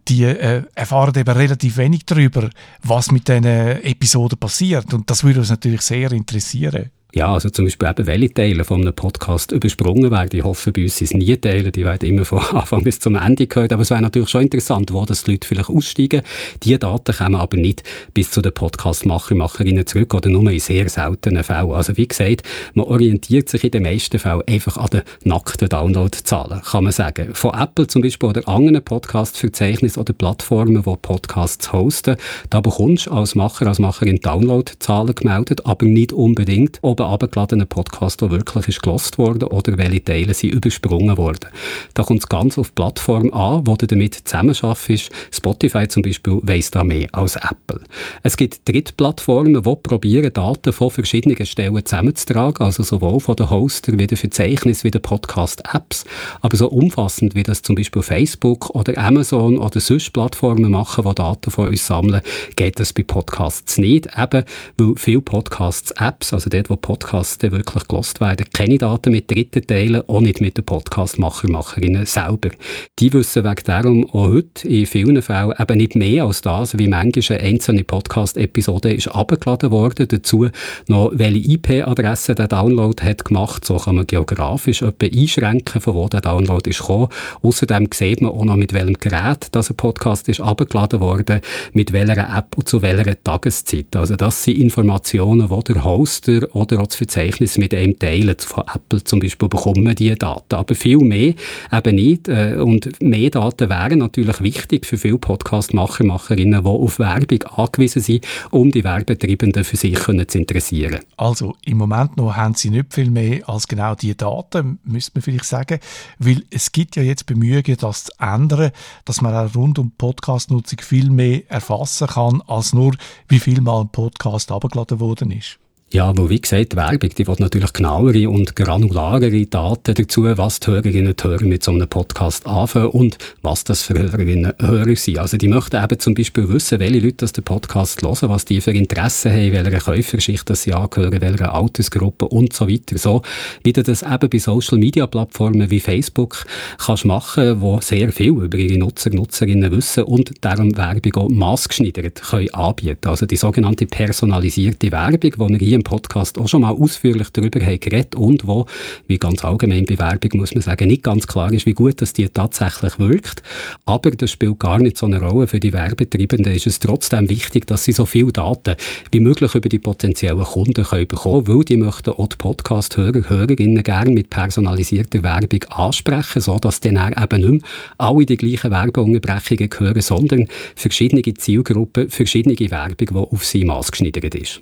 die 0.07 0.23
äh, 0.23 0.63
erfahren 0.75 1.15
eben 1.17 1.35
relativ 1.35 1.77
wenig 1.77 2.05
darüber, 2.05 2.49
was 2.83 3.11
mit 3.11 3.27
diesen 3.27 3.45
Episoden 3.45 4.37
passiert. 4.37 4.93
Und 4.93 5.09
das 5.09 5.23
würde 5.23 5.39
uns 5.39 5.49
natürlich 5.49 5.81
sehr 5.81 6.11
interessieren. 6.11 6.91
Ja, 7.11 7.33
also 7.33 7.49
zum 7.49 7.65
Beispiel 7.65 7.89
eben 7.89 8.05
welche 8.05 8.33
Teile 8.35 8.63
von 8.63 8.81
einem 8.81 8.93
Podcast 8.93 9.51
übersprungen 9.51 10.11
werden. 10.11 10.37
Ich 10.37 10.43
hoffe, 10.43 10.71
bei 10.71 10.83
uns 10.83 10.97
sind 10.97 11.07
es 11.07 11.13
nie 11.15 11.35
Teile, 11.37 11.71
die 11.71 11.83
werden 11.83 12.07
immer 12.07 12.23
von 12.23 12.37
Anfang 12.53 12.83
bis 12.83 12.99
zum 12.99 13.15
Ende 13.15 13.47
gehört. 13.47 13.73
Aber 13.73 13.81
es 13.81 13.89
wäre 13.89 14.03
natürlich 14.03 14.29
schon 14.29 14.43
interessant, 14.43 14.93
wo 14.93 15.03
das 15.05 15.23
die 15.23 15.31
Leute 15.31 15.47
vielleicht 15.47 15.69
aussteigen. 15.69 16.21
Die 16.61 16.77
Daten 16.77 17.15
kommen 17.15 17.35
aber 17.35 17.57
nicht 17.57 17.81
bis 18.13 18.29
zu 18.29 18.43
den 18.43 18.53
Podcastmacher, 18.53 19.33
Macherinnen 19.33 19.87
zurück 19.87 20.13
oder 20.13 20.29
nur 20.29 20.51
in 20.51 20.59
sehr 20.59 20.87
seltenen 20.87 21.43
Fällen. 21.43 21.71
Also 21.71 21.97
wie 21.97 22.07
gesagt, 22.07 22.43
man 22.75 22.85
orientiert 22.85 23.49
sich 23.49 23.63
in 23.63 23.71
den 23.71 23.83
meisten 23.83 24.19
Fällen 24.19 24.43
einfach 24.47 24.77
an 24.77 24.89
den 24.93 25.01
nackten 25.23 25.67
Downloadzahlen, 25.67 26.61
kann 26.61 26.83
man 26.83 26.93
sagen. 26.93 27.33
Von 27.33 27.55
Apple 27.59 27.87
zum 27.87 28.03
Beispiel 28.03 28.29
oder 28.29 28.47
anderen 28.47 28.85
Podcast-Verzeichnissen 28.85 29.99
oder 29.99 30.13
Plattformen, 30.13 30.83
die 30.83 30.97
Podcasts 31.01 31.73
hosten, 31.73 32.17
da 32.51 32.61
bekommst 32.61 33.07
du 33.07 33.11
als 33.13 33.33
Macher, 33.33 33.65
als 33.65 33.79
Macherin 33.79 34.19
Downloadzahlen 34.19 35.15
gemeldet, 35.15 35.65
aber 35.65 35.87
nicht 35.87 36.13
unbedingt, 36.13 36.77
ob 36.83 36.98
oben 37.05 37.29
abgeladenen 37.29 37.67
Podcast, 37.67 38.21
der 38.21 38.31
wirklich 38.31 38.67
ist 38.67 38.81
gelost 38.81 39.17
worden 39.17 39.45
oder 39.45 39.77
welche 39.77 40.03
Teile 40.03 40.33
sind 40.33 40.53
übersprungen 40.53 41.17
worden. 41.17 41.49
Da 41.93 42.03
kommt 42.03 42.19
es 42.19 42.29
ganz 42.29 42.57
auf 42.57 42.69
die 42.69 42.73
Plattform 42.75 43.31
an, 43.33 43.65
wo 43.65 43.75
du 43.75 43.87
damit 43.87 44.15
zusammenarbeitest. 44.15 45.11
Spotify 45.31 45.87
zum 45.87 46.03
Beispiel 46.03 46.39
weiss 46.43 46.71
da 46.71 46.83
mehr 46.83 47.07
als 47.11 47.35
Apple. 47.35 47.81
Es 48.23 48.37
gibt 48.37 48.67
Drittplattformen, 48.67 49.61
die 49.61 49.75
probieren, 49.75 50.33
Daten 50.33 50.73
von 50.73 50.91
verschiedenen 50.91 51.45
Stellen 51.45 51.85
zusammenzutragen, 51.85 52.65
also 52.65 52.83
sowohl 52.83 53.19
von 53.19 53.35
den 53.35 53.49
Hoster 53.49 53.97
wie 53.97 54.07
den 54.07 54.17
Verzeichnis 54.17 54.83
wie 54.83 54.91
den 54.91 55.01
Podcast-Apps, 55.01 56.05
aber 56.41 56.57
so 56.57 56.69
umfassend 56.69 57.35
wie 57.35 57.43
das 57.43 57.61
zum 57.61 57.75
Beispiel 57.75 58.01
Facebook 58.01 58.69
oder 58.71 58.97
Amazon 58.97 59.57
oder 59.57 59.79
sonst 59.79 60.11
Plattformen 60.13 60.71
machen, 60.71 61.05
die 61.07 61.15
Daten 61.15 61.51
von 61.51 61.69
uns 61.69 61.85
sammeln, 61.85 62.21
geht 62.55 62.79
das 62.79 62.93
bei 62.93 63.03
Podcasts 63.03 63.77
nicht, 63.77 64.07
eben 64.17 64.43
weil 64.77 64.93
viele 64.95 65.21
Podcasts-Apps, 65.21 66.33
also 66.33 66.49
dort, 66.49 66.69
wo 66.69 66.75
Podcasts 66.89 67.39
wirklich 67.43 67.87
gelost 67.87 68.19
werden. 68.19 68.47
Keine 68.51 68.79
Daten 68.79 69.11
mit 69.11 69.29
Dritten 69.29 69.67
teilen, 69.67 70.01
auch 70.07 70.21
nicht 70.21 70.41
mit 70.41 70.57
den 70.57 70.65
Podcastmacher, 70.65 71.47
Macherinnen 71.47 72.07
selber. 72.07 72.49
Die 72.97 73.13
wissen 73.13 73.43
wegen 73.43 73.63
darum 73.63 74.09
auch 74.09 74.29
heute 74.29 74.67
in 74.67 74.87
vielen 74.87 75.21
Fällen 75.21 75.53
eben 75.59 75.77
nicht 75.77 75.95
mehr 75.95 76.23
als 76.23 76.41
das, 76.41 76.79
wie 76.79 76.87
manchmal 76.87 77.37
eine 77.37 77.47
einzelne 77.47 77.83
Podcast-Episode 77.83 78.91
ist 78.91 79.07
abgeladen 79.09 79.69
worden. 79.69 80.07
Dazu 80.07 80.49
noch, 80.87 81.11
welche 81.13 81.51
IP-Adresse 81.51 82.33
der 82.33 82.47
Download 82.47 83.03
hat 83.03 83.23
gemacht. 83.23 83.65
So 83.65 83.77
kann 83.77 83.97
man 83.97 84.07
geografisch 84.07 84.81
etwa 84.81 85.05
einschränken, 85.05 85.81
von 85.81 85.93
wo 85.93 86.07
der 86.07 86.21
Download 86.21 86.67
ist 86.67 86.79
gekommen. 86.79 87.09
Außerdem 87.43 87.87
sieht 87.93 88.21
man 88.21 88.31
auch 88.31 88.45
noch, 88.45 88.55
mit 88.55 88.73
welchem 88.73 88.95
Gerät 88.95 89.49
das 89.51 89.69
ein 89.69 89.75
Podcast 89.75 90.27
ist 90.27 90.41
abgeladen 90.41 91.01
worden, 91.01 91.41
mit 91.73 91.93
welcher 91.93 92.35
App 92.35 92.57
und 92.57 92.67
zu 92.67 92.81
welcher 92.81 93.23
Tageszeit. 93.23 93.95
Also 93.95 94.15
das 94.15 94.43
sind 94.43 94.57
Informationen, 94.57 95.49
die 95.49 95.63
der 95.71 95.83
Hoster 95.83 96.47
oder 96.55 96.78
auch 96.79 96.87
das 96.87 96.95
Verzeichnis 96.95 97.57
mit 97.57 97.73
einem 97.73 97.97
teilt. 97.97 98.41
Von 98.41 98.63
Apple 98.73 99.03
zum 99.03 99.19
Beispiel 99.19 99.49
bekommen 99.49 99.95
diese 99.95 100.15
Daten. 100.15 100.55
Aber 100.55 100.75
viel 100.75 100.97
mehr 100.97 101.33
eben 101.71 101.95
nicht. 101.95 102.27
Äh, 102.27 102.55
und 102.55 103.01
mehr 103.01 103.29
Daten 103.29 103.69
wären 103.69 103.99
natürlich 103.99 104.41
wichtig 104.41 104.85
für 104.85 104.97
viele 104.97 105.17
Podcastmacher, 105.17 106.03
Macherinnen, 106.05 106.63
die 106.63 106.69
auf 106.69 106.99
Werbung 106.99 107.43
angewiesen 107.43 108.01
sind, 108.01 108.25
um 108.51 108.71
die 108.71 108.83
Werbetreibenden 108.83 109.63
für 109.63 109.77
sich 109.77 109.99
zu 109.99 110.37
interessieren. 110.37 110.99
Also 111.17 111.55
im 111.65 111.77
Moment 111.77 112.17
noch 112.17 112.35
haben 112.35 112.55
sie 112.55 112.69
nicht 112.69 112.93
viel 112.93 113.09
mehr 113.09 113.47
als 113.47 113.67
genau 113.67 113.95
diese 113.95 114.15
Daten, 114.15 114.79
müsste 114.83 115.11
man 115.15 115.21
vielleicht 115.21 115.45
sagen, 115.45 115.79
weil 116.17 116.43
es 116.49 116.71
gibt 116.71 116.95
ja 116.95 117.03
jetzt 117.03 117.25
Bemühungen, 117.25 117.77
das 117.79 118.05
zu 118.05 118.11
ändern, 118.19 118.71
dass 119.05 119.21
man 119.21 119.33
auch 119.33 119.55
rund 119.55 119.79
um 119.79 119.91
Podcast-Nutzung 119.91 120.79
viel 120.81 121.09
mehr 121.09 121.49
erfassen 121.49 122.07
kann, 122.07 122.41
als 122.47 122.73
nur, 122.73 122.95
wie 123.27 123.39
viel 123.39 123.61
mal 123.61 123.81
ein 123.81 123.89
Podcast 123.89 124.51
abgeladen 124.51 124.99
worden 124.99 125.31
ist. 125.31 125.59
Ja, 125.91 126.05
aber 126.05 126.29
wie 126.29 126.39
gesagt, 126.39 126.73
die 126.73 126.75
Werbung, 126.75 127.09
die 127.09 127.27
will 127.27 127.35
natürlich 127.39 127.73
genauere 127.73 128.29
und 128.29 128.55
granularere 128.55 129.47
Daten 129.47 129.95
dazu, 129.95 130.25
was 130.37 130.59
die 130.59 130.67
Hörerinnen 130.67 131.07
und 131.07 131.23
Hörer 131.23 131.45
mit 131.45 131.63
so 131.63 131.71
einem 131.71 131.87
Podcast 131.87 132.45
anfangen 132.45 132.89
und 132.89 133.17
was 133.41 133.63
das 133.63 133.81
für 133.81 133.95
Hörerinnen 133.95 134.51
und 134.51 134.67
Hörer 134.67 134.95
sind. 134.95 135.17
Also 135.17 135.37
die 135.37 135.47
möchten 135.47 135.83
eben 135.83 135.97
zum 135.97 136.13
Beispiel 136.13 136.47
wissen, 136.47 136.79
welche 136.79 136.99
Leute 136.99 137.17
das 137.17 137.33
den 137.33 137.43
Podcast 137.43 138.03
hören, 138.03 138.29
was 138.29 138.45
die 138.45 138.61
für 138.61 138.69
Interessen 138.69 139.31
haben, 139.31 139.51
welcher 139.51 139.79
Käuferschicht 139.79 140.55
sie 140.55 140.73
angehören, 140.73 141.21
welcher 141.21 141.55
Altersgruppe 141.55 142.27
und 142.27 142.53
so 142.53 142.69
weiter. 142.69 142.99
So, 142.99 143.23
wie 143.63 143.73
du 143.73 143.81
das 143.81 144.03
eben 144.03 144.29
bei 144.29 144.37
Social-Media-Plattformen 144.37 145.71
wie 145.71 145.79
Facebook 145.79 146.45
kannst 146.77 147.05
machen, 147.05 147.61
wo 147.61 147.81
sehr 147.81 148.11
viel 148.11 148.29
über 148.29 148.59
ihre 148.59 148.77
Nutzer, 148.77 149.09
Nutzerinnen 149.09 149.71
wissen 149.71 150.03
und 150.03 150.33
darum 150.41 150.77
Werbung 150.77 151.15
auch 151.15 151.29
maßgeschneidert 151.29 152.21
können 152.21 152.53
anbieten. 152.53 153.09
Also 153.09 153.25
die 153.25 153.37
sogenannte 153.37 153.87
personalisierte 153.87 154.91
Werbung, 154.91 155.19
die 155.19 155.39
wir 155.39 155.57
hier 155.57 155.78
im 155.79 155.83
Podcast 155.83 156.37
auch 156.37 156.47
schon 156.47 156.61
mal 156.61 156.71
ausführlich 156.71 157.29
darüber 157.31 157.59
haben 157.61 157.79
geredet 157.79 158.15
und 158.15 158.45
wo, 158.45 158.65
wie 159.07 159.17
ganz 159.17 159.43
allgemein 159.43 159.85
bei 159.85 159.97
Werbung 159.97 160.31
muss 160.39 160.53
man 160.53 160.61
sagen, 160.61 160.87
nicht 160.87 161.03
ganz 161.03 161.25
klar 161.25 161.51
ist, 161.51 161.65
wie 161.65 161.73
gut 161.73 162.01
das 162.01 162.13
die 162.13 162.27
tatsächlich 162.27 162.99
wirkt. 162.99 163.41
Aber 163.85 164.11
das 164.11 164.31
spielt 164.31 164.59
gar 164.59 164.79
nicht 164.79 164.97
so 164.97 165.05
eine 165.05 165.21
Rolle. 165.21 165.47
Für 165.47 165.59
die 165.59 165.73
Werbetreibenden 165.73 166.53
ist 166.53 166.67
es 166.67 166.79
trotzdem 166.79 167.29
wichtig, 167.29 167.67
dass 167.67 167.83
sie 167.83 167.93
so 167.93 168.05
viele 168.05 168.31
Daten 168.31 168.75
wie 169.11 169.19
möglich 169.19 169.55
über 169.55 169.69
die 169.69 169.79
potenziellen 169.79 170.43
Kunden 170.43 170.83
können 170.83 171.07
bekommen, 171.07 171.47
weil 171.47 171.63
die 171.63 171.77
möchten 171.77 172.11
auch 172.11 172.27
die 172.27 172.37
Podcast-Hörer, 172.37 173.29
Hörerinnen 173.29 173.83
gerne 173.83 174.11
mit 174.11 174.29
personalisierter 174.29 175.23
Werbung 175.23 175.63
ansprechen, 175.69 176.41
so 176.41 176.59
dass 176.59 176.79
dann 176.79 176.97
eben 176.97 177.51
nicht 177.51 177.61
mehr 177.61 177.69
alle 177.97 178.25
die 178.25 178.37
gleichen 178.37 178.71
Werbeunterbrechungen 178.71 179.69
hören, 179.77 180.01
sondern 180.01 180.47
verschiedene 180.75 181.21
Zielgruppen, 181.21 182.09
verschiedene 182.09 182.57
Werbung, 182.71 182.97
die 182.97 183.15
auf 183.15 183.45
sie 183.45 183.65
maßgeschneidert 183.65 184.35
ist. 184.35 184.61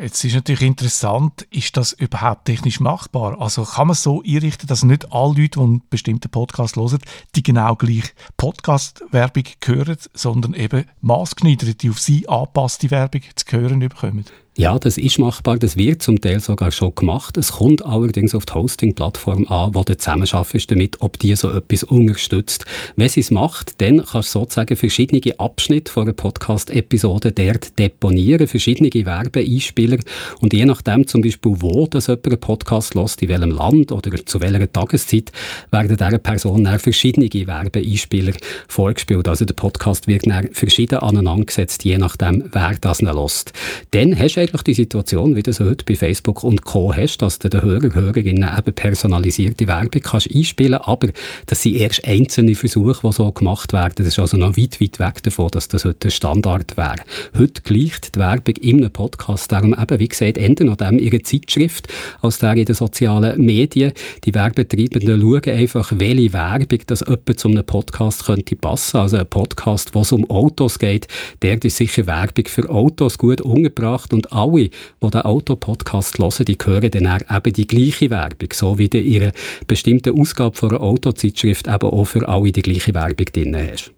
Jetzt 0.00 0.24
ist 0.24 0.34
natürlich 0.34 0.62
interessant, 0.62 1.46
ist 1.50 1.76
das 1.76 1.92
überhaupt 1.92 2.46
technisch 2.46 2.80
machbar? 2.80 3.40
Also 3.40 3.62
kann 3.62 3.86
man 3.86 3.94
so 3.94 4.24
einrichten, 4.26 4.66
dass 4.66 4.82
nicht 4.82 5.12
alle 5.12 5.40
Leute, 5.40 5.50
die 5.50 5.60
einen 5.60 5.82
bestimmten 5.88 6.30
Podcast 6.30 6.74
hören, 6.74 6.98
die 7.36 7.44
genau 7.44 7.76
gleich 7.76 8.12
Podcast-Werbung 8.36 9.44
hören, 9.64 9.96
sondern 10.12 10.54
eben 10.54 10.86
maßgeschneiderte, 11.00 11.90
auf 11.90 12.00
sie 12.00 12.28
angepasste 12.28 12.90
Werbung 12.90 13.22
zu 13.36 13.56
hören 13.56 13.78
bekommen? 13.78 14.24
Ja, 14.56 14.78
das 14.78 14.98
ist 14.98 15.18
machbar, 15.18 15.58
das 15.58 15.76
wird 15.76 16.00
zum 16.00 16.20
Teil 16.20 16.38
sogar 16.38 16.70
schon 16.70 16.94
gemacht. 16.94 17.36
Es 17.36 17.50
kommt 17.50 17.84
allerdings 17.84 18.36
auf 18.36 18.46
die 18.46 18.54
Hosting-Plattform 18.54 19.48
an, 19.48 19.74
wo 19.74 19.82
du 19.82 19.98
zusammenarbeitest 19.98 20.70
damit, 20.70 21.00
ob 21.00 21.18
die 21.18 21.34
so 21.34 21.50
etwas 21.50 21.82
unterstützt. 21.82 22.64
Wenn 22.94 23.08
sie 23.08 23.18
es 23.18 23.32
macht, 23.32 23.80
dann 23.80 24.04
kannst 24.06 24.32
du 24.32 24.38
sozusagen 24.38 24.76
verschiedene 24.76 25.20
Abschnitte 25.40 25.90
von 25.90 26.04
einer 26.04 26.12
Podcast-Episode 26.12 27.32
dort 27.32 27.76
deponieren, 27.80 28.46
verschiedene 28.46 28.90
Werbeeinspieler 28.92 29.98
und 30.38 30.52
je 30.52 30.66
nachdem 30.66 31.08
zum 31.08 31.22
Beispiel, 31.22 31.56
wo 31.58 31.88
das 31.88 32.06
jemand 32.06 32.26
einen 32.28 32.38
Podcast 32.38 32.94
lässt, 32.94 33.22
in 33.22 33.30
welchem 33.30 33.50
Land 33.50 33.90
oder 33.90 34.24
zu 34.24 34.40
welcher 34.40 34.70
Tageszeit, 34.72 35.32
werden 35.72 35.96
dieser 35.96 36.18
Person 36.18 36.62
dann 36.62 36.78
verschiedene 36.78 37.28
Werbeeinspieler 37.28 38.34
vorgespielt. 38.68 39.26
Also 39.26 39.46
der 39.46 39.54
Podcast 39.54 40.06
wird 40.06 40.28
dann 40.28 40.50
verschieden 40.52 41.00
aneinandergesetzt, 41.00 41.82
je 41.82 41.98
nachdem, 41.98 42.44
wer 42.52 42.76
das 42.80 43.00
lässt. 43.00 43.52
Dann 43.90 44.16
hast 44.16 44.43
eigentlich 44.44 44.62
die 44.62 44.74
Situation, 44.74 45.36
wie 45.36 45.42
du 45.42 45.50
es 45.50 45.60
heute 45.60 45.84
bei 45.84 45.94
Facebook 45.94 46.44
und 46.44 46.64
Co. 46.64 46.94
hast, 46.94 47.18
dass 47.18 47.38
du 47.38 47.48
den 47.48 47.62
Hörer, 47.62 47.94
Hörerinnen 47.94 48.48
eben 48.56 48.74
personalisierte 48.74 49.66
Werbung 49.66 50.02
kannst 50.02 50.34
einspielen 50.34 50.74
aber 50.74 51.08
das 51.46 51.62
sind 51.62 51.76
erst 51.76 52.04
einzelne 52.06 52.54
Versuche, 52.54 53.06
die 53.06 53.12
so 53.12 53.30
gemacht 53.32 53.72
werden. 53.72 53.94
Das 53.96 54.06
ist 54.06 54.18
also 54.18 54.36
noch 54.36 54.56
weit, 54.56 54.80
weit 54.80 54.98
weg 54.98 55.22
davon, 55.22 55.48
dass 55.50 55.68
das 55.68 55.84
heute 55.84 56.10
Standard 56.10 56.76
wäre. 56.76 56.96
Heute 57.38 57.62
gleicht 57.62 58.14
die 58.14 58.20
Werbung 58.20 58.56
in 58.56 58.78
einem 58.78 58.90
Podcast 58.90 59.50
darum 59.50 59.74
eben, 59.74 59.98
wie 59.98 60.08
gesagt, 60.08 60.38
Ende 60.38 60.64
nachdem 60.64 60.98
ihre 60.98 61.22
Zeitschrift 61.22 61.88
als 62.20 62.38
der 62.38 62.54
in 62.54 62.66
den 62.66 62.74
sozialen 62.74 63.40
Medien. 63.44 63.92
Die 64.24 64.34
Werbetreibenden 64.34 65.20
schauen 65.20 65.56
einfach, 65.56 65.92
welche 65.96 66.32
Werbung 66.32 66.80
das 66.86 67.02
etwa 67.02 67.36
zu 67.36 67.48
einem 67.48 67.64
Podcast 67.64 68.26
könnte 68.26 68.56
passen. 68.56 68.98
Also 68.98 69.16
ein 69.16 69.26
Podcast, 69.26 69.94
wo 69.94 70.00
es 70.00 70.12
um 70.12 70.28
Autos 70.30 70.78
geht, 70.78 71.08
der 71.42 71.62
ist 71.64 71.76
sicher 71.76 72.06
Werbung 72.06 72.46
für 72.46 72.68
Autos 72.68 73.18
gut 73.18 73.40
umgebracht 73.40 74.12
und 74.12 74.33
alle, 74.34 74.68
die 74.68 75.10
den 75.10 75.20
Autopodcast 75.22 76.18
hören, 76.18 76.44
die 76.44 76.58
hören 76.62 76.90
dann 76.90 77.22
eben 77.30 77.52
die 77.52 77.66
gleiche 77.66 78.10
Werbung, 78.10 78.48
so 78.52 78.78
wie 78.78 78.88
du 78.88 78.98
in 78.98 79.06
ihrer 79.06 79.32
bestimmten 79.66 80.18
Ausgabe 80.18 80.56
von 80.56 80.70
einer 80.70 80.80
Autozeitschrift 80.80 81.66
eben 81.66 81.90
auch 81.90 82.04
für 82.04 82.28
alle 82.28 82.52
die 82.52 82.62
gleiche 82.62 82.94
Werbung 82.94 83.26
drin 83.26 83.56
hast. 83.56 83.92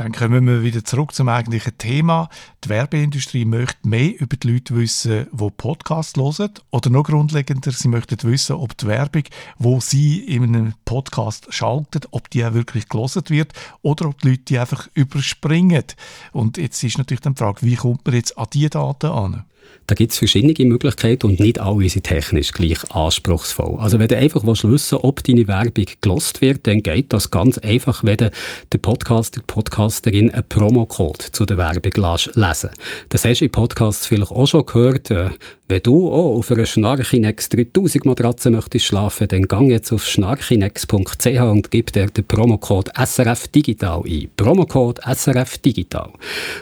Dann 0.00 0.12
kommen 0.12 0.46
wir 0.46 0.62
wieder 0.62 0.82
zurück 0.82 1.12
zum 1.14 1.28
eigentlichen 1.28 1.76
Thema. 1.76 2.30
Die 2.64 2.70
Werbeindustrie 2.70 3.44
möchte 3.44 3.86
mehr 3.86 4.18
über 4.18 4.34
die 4.34 4.50
Leute 4.50 4.74
wissen, 4.74 5.26
die 5.30 5.50
Podcasts 5.54 6.18
hören. 6.18 6.54
Oder 6.70 6.88
noch 6.88 7.02
grundlegender, 7.02 7.70
sie 7.70 7.88
möchten 7.88 8.16
wissen, 8.22 8.56
ob 8.56 8.78
die 8.78 8.86
Werbung, 8.86 9.24
wo 9.58 9.78
sie 9.78 10.20
in 10.20 10.44
einem 10.44 10.72
Podcast 10.86 11.52
schalten, 11.52 12.00
ob 12.12 12.30
die 12.30 12.46
auch 12.46 12.54
wirklich 12.54 12.88
gelesen 12.88 13.24
wird 13.28 13.52
oder 13.82 14.06
ob 14.06 14.18
die 14.22 14.30
Leute 14.30 14.42
die 14.44 14.58
einfach 14.58 14.88
überspringen. 14.94 15.84
Und 16.32 16.56
jetzt 16.56 16.82
ist 16.82 16.96
natürlich 16.96 17.20
die 17.20 17.34
Frage, 17.34 17.60
wie 17.60 17.76
kommt 17.76 18.06
man 18.06 18.14
jetzt 18.14 18.38
an 18.38 18.46
diese 18.54 18.70
Daten 18.70 19.10
an? 19.10 19.44
Da 19.90 19.94
gibt 19.96 20.12
es 20.12 20.18
verschiedene 20.18 20.54
Möglichkeiten 20.68 21.26
und 21.26 21.40
nicht 21.40 21.58
alle 21.58 21.88
sind 21.88 22.04
technisch 22.04 22.52
gleich 22.52 22.78
anspruchsvoll. 22.92 23.76
Also 23.80 23.98
wenn 23.98 24.06
du 24.06 24.16
einfach 24.16 24.46
wissen 24.46 24.70
willst, 24.70 24.92
ob 24.92 25.24
deine 25.24 25.48
Werbung 25.48 25.86
gelost 26.00 26.40
wird, 26.40 26.64
dann 26.68 26.82
geht 26.84 27.12
das 27.12 27.32
ganz 27.32 27.58
einfach, 27.58 28.04
wenn 28.04 28.18
du 28.18 28.30
der 28.72 28.78
Podcaster, 28.78 29.40
Podcasterin 29.44 30.30
einen 30.30 30.44
Promocode 30.48 31.22
zu 31.32 31.44
der 31.44 31.56
Werbung 31.56 31.92
lesen 32.34 32.70
Das 33.08 33.24
hast 33.24 33.40
du 33.40 33.46
in 33.46 33.50
Podcasts 33.50 34.06
vielleicht 34.06 34.30
auch 34.30 34.46
schon 34.46 34.64
gehört. 34.64 35.10
Äh, 35.10 35.30
wenn 35.70 35.82
du 35.84 36.08
auch 36.08 36.36
auf 36.36 36.50
einer 36.50 36.66
Schnarchinex 36.66 37.48
3000 37.48 38.04
Matratze 38.04 38.50
möchtest 38.50 38.86
schlafen, 38.86 39.28
dann 39.28 39.42
gang 39.42 39.70
jetzt 39.70 39.92
auf 39.92 40.04
schnarchinex.ch 40.04 41.26
und 41.26 41.70
gib 41.70 41.92
dir 41.92 42.06
den 42.06 42.24
Promocode 42.24 42.90
SRF 42.96 43.46
Digital 43.46 44.02
ein. 44.04 44.30
Promocode 44.36 45.00
SRF 45.04 45.58
Digital. 45.58 46.10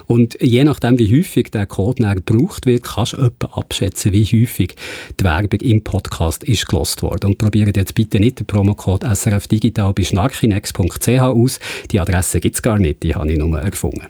Und 0.07 0.37
je 0.43 0.63
nachdem, 0.63 0.99
wie 0.99 1.19
häufig 1.19 1.51
der 1.51 1.65
Code 1.65 2.21
gebraucht 2.23 2.67
wird, 2.67 2.85
kannst 2.95 3.15
etwa 3.15 3.47
abschätzen, 3.59 4.13
wie 4.13 4.25
häufig 4.25 4.77
die 5.19 5.25
Werbung 5.25 5.61
im 5.61 5.85
Podcast 5.85 6.45
ist 6.45 6.67
gelost 6.67 7.03
worden. 7.03 7.27
Und 7.31 7.39
probiert 7.39 7.77
jetzt 7.77 7.95
bitte 7.95 8.21
nicht 8.21 8.41
den 8.41 8.47
Promocode 8.47 9.05
SRF 9.05 9.47
Digital 9.49 9.93
bei 9.93 10.05
schnarchinex.ch 10.05 11.09
aus. 11.09 11.61
Die 11.91 12.01
Adresse 12.01 12.41
gibt 12.41 12.57
es 12.57 12.63
gar 12.63 12.79
nicht, 12.79 13.03
die 13.03 13.15
habe 13.15 13.33
ich 13.33 13.39
nur 13.39 13.59
erfunden. 13.61 14.07